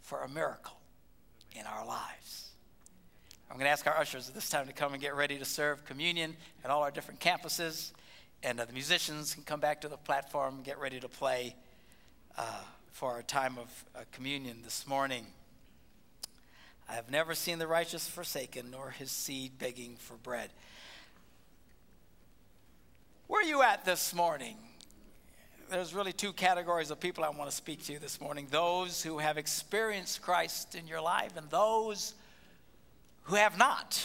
for 0.00 0.22
a 0.22 0.28
miracle 0.28 0.78
in 1.54 1.66
our 1.66 1.86
lives. 1.86 2.50
I'm 3.50 3.56
going 3.56 3.66
to 3.66 3.70
ask 3.70 3.86
our 3.86 3.96
ushers 3.98 4.28
at 4.28 4.34
this 4.34 4.48
time 4.48 4.66
to 4.66 4.72
come 4.72 4.94
and 4.94 5.02
get 5.02 5.14
ready 5.14 5.38
to 5.38 5.44
serve 5.44 5.84
communion 5.84 6.36
at 6.64 6.70
all 6.70 6.82
our 6.82 6.90
different 6.90 7.20
campuses. 7.20 7.92
And 8.42 8.58
uh, 8.58 8.64
the 8.64 8.72
musicians 8.72 9.34
can 9.34 9.42
come 9.42 9.60
back 9.60 9.82
to 9.82 9.88
the 9.88 9.98
platform 9.98 10.56
and 10.56 10.64
get 10.64 10.78
ready 10.78 10.98
to 11.00 11.08
play 11.08 11.54
uh, 12.38 12.42
for 12.92 13.12
our 13.12 13.22
time 13.22 13.58
of 13.58 13.84
uh, 13.94 14.00
communion 14.10 14.60
this 14.64 14.86
morning. 14.86 15.26
I 16.88 16.94
have 16.94 17.10
never 17.10 17.34
seen 17.34 17.58
the 17.58 17.66
righteous 17.66 18.08
forsaken, 18.08 18.70
nor 18.70 18.90
his 18.90 19.10
seed 19.10 19.58
begging 19.58 19.96
for 19.98 20.14
bread. 20.14 20.50
Where 23.26 23.40
are 23.40 23.48
you 23.48 23.62
at 23.62 23.84
this 23.84 24.14
morning? 24.14 24.56
there's 25.72 25.94
really 25.94 26.12
two 26.12 26.34
categories 26.34 26.90
of 26.90 27.00
people 27.00 27.24
I 27.24 27.30
want 27.30 27.48
to 27.48 27.56
speak 27.56 27.82
to 27.86 27.98
this 27.98 28.20
morning 28.20 28.46
those 28.50 29.02
who 29.02 29.18
have 29.18 29.38
experienced 29.38 30.20
Christ 30.20 30.74
in 30.74 30.86
your 30.86 31.00
life 31.00 31.34
and 31.34 31.48
those 31.48 32.14
who 33.22 33.36
have 33.36 33.56
not. 33.56 34.02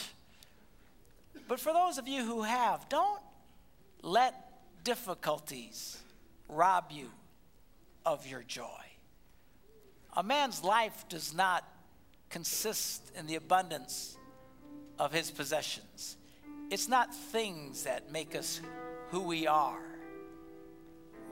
But 1.46 1.60
for 1.60 1.74
those 1.74 1.98
of 1.98 2.08
you 2.08 2.24
who 2.24 2.42
have, 2.42 2.88
don't 2.88 3.20
let 4.00 4.34
difficulties 4.82 5.98
rob 6.48 6.86
you 6.90 7.10
of 8.06 8.26
your 8.26 8.42
joy. 8.42 8.64
A 10.16 10.22
man's 10.22 10.64
life 10.64 11.04
does 11.10 11.34
not 11.34 11.64
consist 12.30 13.10
in 13.16 13.26
the 13.26 13.36
abundance 13.36 14.16
of 14.98 15.12
his 15.12 15.30
possessions. 15.30 16.16
It's 16.70 16.88
not 16.88 17.14
things 17.14 17.84
that 17.84 18.12
make 18.12 18.34
us 18.34 18.60
who 19.10 19.20
we 19.20 19.46
are 19.46 19.78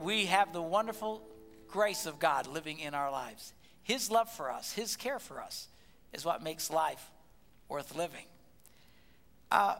we 0.01 0.25
have 0.25 0.53
the 0.53 0.61
wonderful 0.61 1.21
grace 1.67 2.05
of 2.05 2.19
God 2.19 2.47
living 2.47 2.79
in 2.79 2.93
our 2.93 3.11
lives. 3.11 3.53
His 3.83 4.11
love 4.11 4.29
for 4.29 4.51
us, 4.51 4.73
His 4.73 4.95
care 4.95 5.19
for 5.19 5.41
us, 5.41 5.67
is 6.13 6.25
what 6.25 6.43
makes 6.43 6.69
life 6.69 7.11
worth 7.69 7.95
living. 7.95 8.25
Uh, 9.51 9.75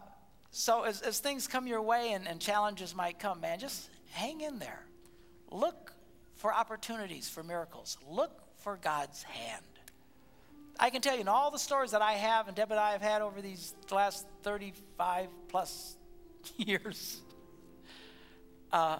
so, 0.51 0.83
as, 0.83 1.01
as 1.01 1.19
things 1.19 1.47
come 1.47 1.67
your 1.67 1.81
way 1.81 2.13
and, 2.13 2.27
and 2.27 2.39
challenges 2.39 2.95
might 2.95 3.19
come, 3.19 3.41
man, 3.41 3.59
just 3.59 3.89
hang 4.11 4.41
in 4.41 4.59
there. 4.59 4.83
Look 5.51 5.93
for 6.35 6.53
opportunities 6.53 7.29
for 7.29 7.43
miracles, 7.43 7.97
look 8.09 8.41
for 8.57 8.77
God's 8.77 9.23
hand. 9.23 9.63
I 10.79 10.89
can 10.89 11.01
tell 11.01 11.15
you 11.15 11.21
in 11.21 11.27
all 11.27 11.51
the 11.51 11.59
stories 11.59 11.91
that 11.91 12.01
I 12.01 12.13
have 12.13 12.47
and 12.47 12.55
Deb 12.55 12.71
and 12.71 12.79
I 12.79 12.91
have 12.91 13.01
had 13.01 13.21
over 13.21 13.41
these 13.41 13.73
last 13.91 14.27
35 14.43 15.27
plus 15.47 15.97
years, 16.57 17.21
uh, 18.71 18.99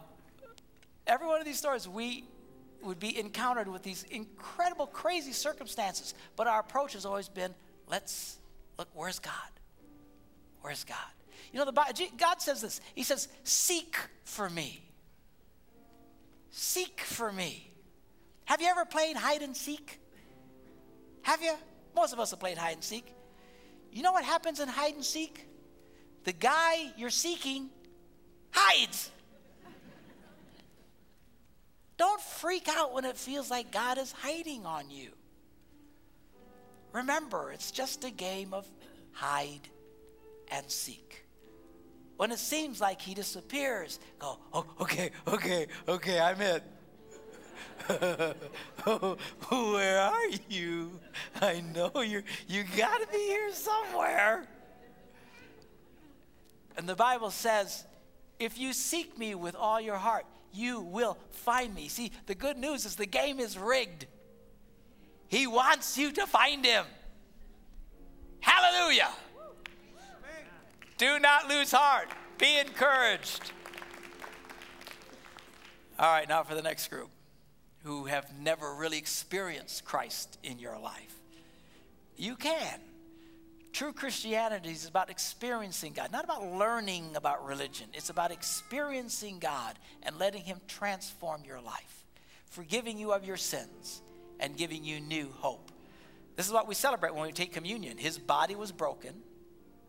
Every 1.08 1.26
one 1.26 1.40
of 1.40 1.46
these 1.46 1.58
stories, 1.58 1.88
we 1.88 2.26
would 2.84 3.00
be 3.00 3.18
encountered 3.18 3.68
with 3.68 3.82
these 3.82 4.04
incredible, 4.12 4.86
crazy 4.86 5.32
circumstances. 5.32 6.14
But 6.36 6.48
our 6.48 6.60
approach 6.60 6.94
has 6.94 7.06
always 7.06 7.30
been 7.30 7.56
let's 7.88 8.38
look, 8.78 8.90
where's 8.94 9.20
God? 9.20 9.34
Where's 10.62 10.84
God? 10.84 10.98
You 11.54 11.60
know, 11.60 11.66
the, 11.66 11.72
Bible. 11.72 11.94
God 12.18 12.42
says 12.42 12.62
this 12.62 12.82
He 12.94 13.04
says, 13.04 13.30
Seek 13.44 13.96
for 14.26 14.50
me. 14.50 14.84
Seek 16.52 17.02
for 17.02 17.32
me. 17.32 17.72
Have 18.46 18.62
you 18.62 18.68
ever 18.68 18.86
played 18.86 19.16
hide 19.16 19.42
and 19.42 19.56
seek? 19.56 20.00
Have 21.28 21.44
you? 21.44 21.56
Most 21.94 22.14
of 22.14 22.22
us 22.22 22.32
have 22.32 22.40
played 22.40 22.58
hide 22.58 22.76
and 22.76 22.84
seek. 22.84 23.14
You 23.92 24.02
know 24.02 24.14
what 24.14 24.24
happens 24.24 24.62
in 24.62 24.70
hide 24.70 24.94
and 24.94 25.04
seek? 25.04 25.46
The 26.24 26.32
guy 26.32 26.94
you're 26.96 27.10
seeking 27.10 27.70
hides. 28.52 29.12
Don't 31.98 32.22
freak 32.22 32.70
out 32.70 32.94
when 32.94 33.04
it 33.04 33.18
feels 33.18 33.52
like 33.52 33.74
God 33.74 33.98
is 33.98 34.14
hiding 34.14 34.66
on 34.66 34.90
you. 34.90 35.10
Remember, 36.94 37.52
it's 37.52 37.72
just 37.72 38.06
a 38.06 38.10
game 38.10 38.54
of 38.54 38.66
hide 39.12 39.68
and 40.50 40.72
seek. 40.72 41.26
When 42.16 42.32
it 42.32 42.40
seems 42.40 42.80
like 42.80 43.02
he 43.02 43.14
disappears, 43.14 44.00
go, 44.18 44.40
oh, 44.54 44.66
okay, 44.80 45.12
okay, 45.28 45.68
okay, 45.90 46.22
I'm 46.22 46.40
in. 46.40 46.62
Where 49.50 50.02
are 50.02 50.28
you? 50.50 51.00
I 51.42 51.64
know 51.74 52.02
you're, 52.02 52.24
you 52.48 52.64
got 52.76 53.02
to 53.02 53.08
be 53.08 53.18
here 53.18 53.54
somewhere. 53.54 54.46
And 56.76 56.88
the 56.88 56.96
Bible 56.96 57.32
says, 57.32 57.86
if 58.40 58.60
you 58.60 58.74
seek 58.74 59.18
me 59.18 59.36
with 59.36 59.56
all 59.56 59.80
your 59.80 59.96
heart, 59.96 60.26
you 60.54 60.82
will 60.82 61.18
find 61.32 61.74
me. 61.74 61.88
See, 61.88 62.12
the 62.26 62.36
good 62.36 62.58
news 62.58 62.86
is 62.86 62.96
the 62.96 63.06
game 63.06 63.40
is 63.40 63.58
rigged. 63.58 64.06
He 65.28 65.48
wants 65.48 65.98
you 65.98 66.12
to 66.14 66.28
find 66.28 66.66
him. 66.66 66.86
Hallelujah. 68.42 69.10
Do 70.98 71.20
not 71.20 71.48
lose 71.48 71.72
heart. 71.72 72.10
Be 72.38 72.60
encouraged. 72.60 73.52
All 76.00 76.12
right, 76.12 76.28
now 76.28 76.44
for 76.44 76.54
the 76.54 76.62
next 76.62 76.90
group 76.90 77.10
who 77.88 78.04
have 78.04 78.38
never 78.38 78.76
really 78.76 78.98
experienced 78.98 79.86
Christ 79.86 80.38
in 80.44 80.60
your 80.60 80.78
life. 80.78 81.16
You 82.18 82.36
can. 82.36 82.82
True 83.72 83.94
Christianity 83.94 84.72
is 84.72 84.90
about 84.90 85.10
experiencing 85.10 85.94
God, 85.94 86.12
not 86.12 86.26
about 86.26 86.52
learning 86.52 87.16
about 87.16 87.46
religion. 87.46 87.88
It's 87.94 88.10
about 88.10 88.32
experiencing 88.32 89.40
God 89.40 89.80
and 90.04 90.20
letting 90.20 90.44
Him 90.44 90.60
transform 90.68 91.44
your 91.46 91.62
life, 91.62 92.04
forgiving 92.50 92.98
you 93.00 93.14
of 93.14 93.24
your 93.24 93.38
sins, 93.38 94.02
and 94.42 94.58
giving 94.58 94.84
you 94.84 95.00
new 95.00 95.30
hope. 95.38 95.72
This 96.36 96.46
is 96.46 96.52
what 96.52 96.68
we 96.68 96.76
celebrate 96.76 97.16
when 97.16 97.26
we 97.26 97.32
take 97.32 97.54
communion. 97.54 97.98
His 97.98 98.20
body 98.20 98.56
was 98.56 98.74
broken 98.74 99.14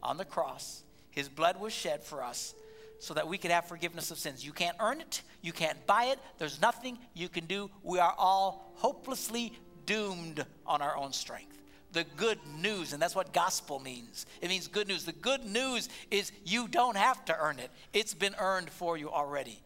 on 0.04 0.18
the 0.18 0.24
cross, 0.24 0.84
His 1.10 1.28
blood 1.28 1.60
was 1.60 1.72
shed 1.72 2.04
for 2.04 2.22
us 2.22 2.54
so 2.98 3.14
that 3.14 3.28
we 3.28 3.38
could 3.38 3.50
have 3.50 3.66
forgiveness 3.66 4.10
of 4.10 4.18
sins. 4.18 4.44
You 4.44 4.52
can't 4.52 4.76
earn 4.80 5.00
it, 5.00 5.22
you 5.42 5.52
can't 5.52 5.86
buy 5.86 6.06
it, 6.06 6.18
there's 6.38 6.60
nothing 6.60 6.98
you 7.14 7.28
can 7.28 7.46
do. 7.46 7.70
We 7.82 7.98
are 7.98 8.14
all 8.18 8.72
hopelessly 8.76 9.52
doomed 9.86 10.44
on 10.66 10.82
our 10.82 10.96
own 10.96 11.12
strength 11.12 11.58
the 11.92 12.04
good 12.16 12.38
news, 12.60 12.92
and 12.92 13.00
that's 13.00 13.14
what 13.14 13.32
gospel 13.32 13.80
means. 13.80 14.26
It 14.40 14.48
means 14.48 14.68
good 14.68 14.88
news. 14.88 15.04
The 15.04 15.12
good 15.12 15.44
news 15.44 15.88
is 16.10 16.32
you 16.44 16.68
don't 16.68 16.96
have 16.96 17.24
to 17.26 17.36
earn 17.38 17.58
it, 17.58 17.70
it's 17.92 18.14
been 18.14 18.34
earned 18.38 18.70
for 18.70 18.96
you 18.96 19.10
already 19.10 19.62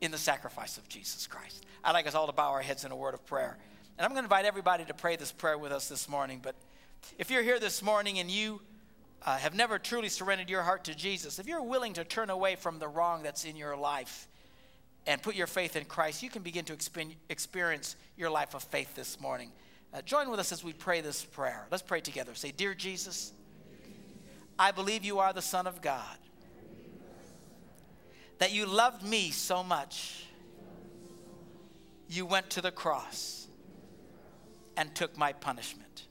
in 0.00 0.10
the 0.10 0.18
sacrifice 0.18 0.78
of 0.78 0.88
Jesus 0.88 1.26
Christ. 1.26 1.66
I'd 1.82 1.92
like 1.92 2.06
us 2.06 2.14
all 2.14 2.26
to 2.26 2.32
bow 2.32 2.50
our 2.50 2.62
heads 2.62 2.84
in 2.84 2.92
a 2.92 2.96
word 2.96 3.14
of 3.14 3.26
prayer. 3.26 3.58
And 3.98 4.04
I'm 4.04 4.12
going 4.12 4.22
to 4.22 4.26
invite 4.26 4.44
everybody 4.44 4.84
to 4.84 4.94
pray 4.94 5.16
this 5.16 5.32
prayer 5.32 5.58
with 5.58 5.72
us 5.72 5.88
this 5.88 6.08
morning, 6.08 6.40
but 6.42 6.54
If 7.18 7.30
you're 7.30 7.42
here 7.42 7.58
this 7.58 7.82
morning 7.82 8.18
and 8.18 8.30
you 8.30 8.60
uh, 9.24 9.36
have 9.36 9.54
never 9.54 9.78
truly 9.78 10.08
surrendered 10.08 10.48
your 10.48 10.62
heart 10.62 10.84
to 10.84 10.94
Jesus, 10.94 11.38
if 11.38 11.46
you're 11.46 11.62
willing 11.62 11.92
to 11.94 12.04
turn 12.04 12.30
away 12.30 12.56
from 12.56 12.78
the 12.78 12.88
wrong 12.88 13.22
that's 13.22 13.44
in 13.44 13.56
your 13.56 13.76
life 13.76 14.28
and 15.06 15.22
put 15.22 15.34
your 15.34 15.46
faith 15.46 15.76
in 15.76 15.84
Christ, 15.84 16.22
you 16.22 16.30
can 16.30 16.42
begin 16.42 16.64
to 16.66 16.76
experience 17.28 17.96
your 18.16 18.30
life 18.30 18.54
of 18.54 18.62
faith 18.62 18.94
this 18.94 19.20
morning. 19.20 19.50
Uh, 19.92 20.02
join 20.02 20.30
with 20.30 20.38
us 20.38 20.52
as 20.52 20.62
we 20.62 20.72
pray 20.72 21.00
this 21.00 21.24
prayer. 21.24 21.66
Let's 21.70 21.82
pray 21.82 22.00
together. 22.00 22.34
Say, 22.34 22.52
Dear 22.52 22.74
Jesus, 22.74 23.32
I 24.58 24.70
believe 24.70 25.04
you 25.04 25.18
are 25.18 25.32
the 25.32 25.42
Son 25.42 25.66
of 25.66 25.80
God, 25.80 26.18
that 28.38 28.52
you 28.52 28.66
loved 28.66 29.02
me 29.02 29.30
so 29.30 29.62
much, 29.62 30.26
you 32.08 32.26
went 32.26 32.50
to 32.50 32.60
the 32.60 32.70
cross 32.70 33.46
and 34.76 34.94
took 34.94 35.16
my 35.16 35.32
punishment. 35.32 36.07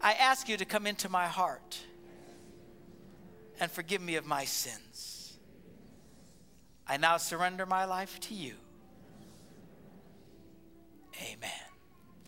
I 0.00 0.12
ask 0.14 0.48
you 0.48 0.56
to 0.56 0.64
come 0.64 0.86
into 0.86 1.08
my 1.08 1.26
heart 1.26 1.78
and 3.60 3.70
forgive 3.70 4.00
me 4.00 4.16
of 4.16 4.26
my 4.26 4.44
sins. 4.44 5.38
I 6.86 6.96
now 6.96 7.16
surrender 7.16 7.66
my 7.66 7.84
life 7.84 8.18
to 8.20 8.34
you. 8.34 8.54
Amen. 11.20 11.67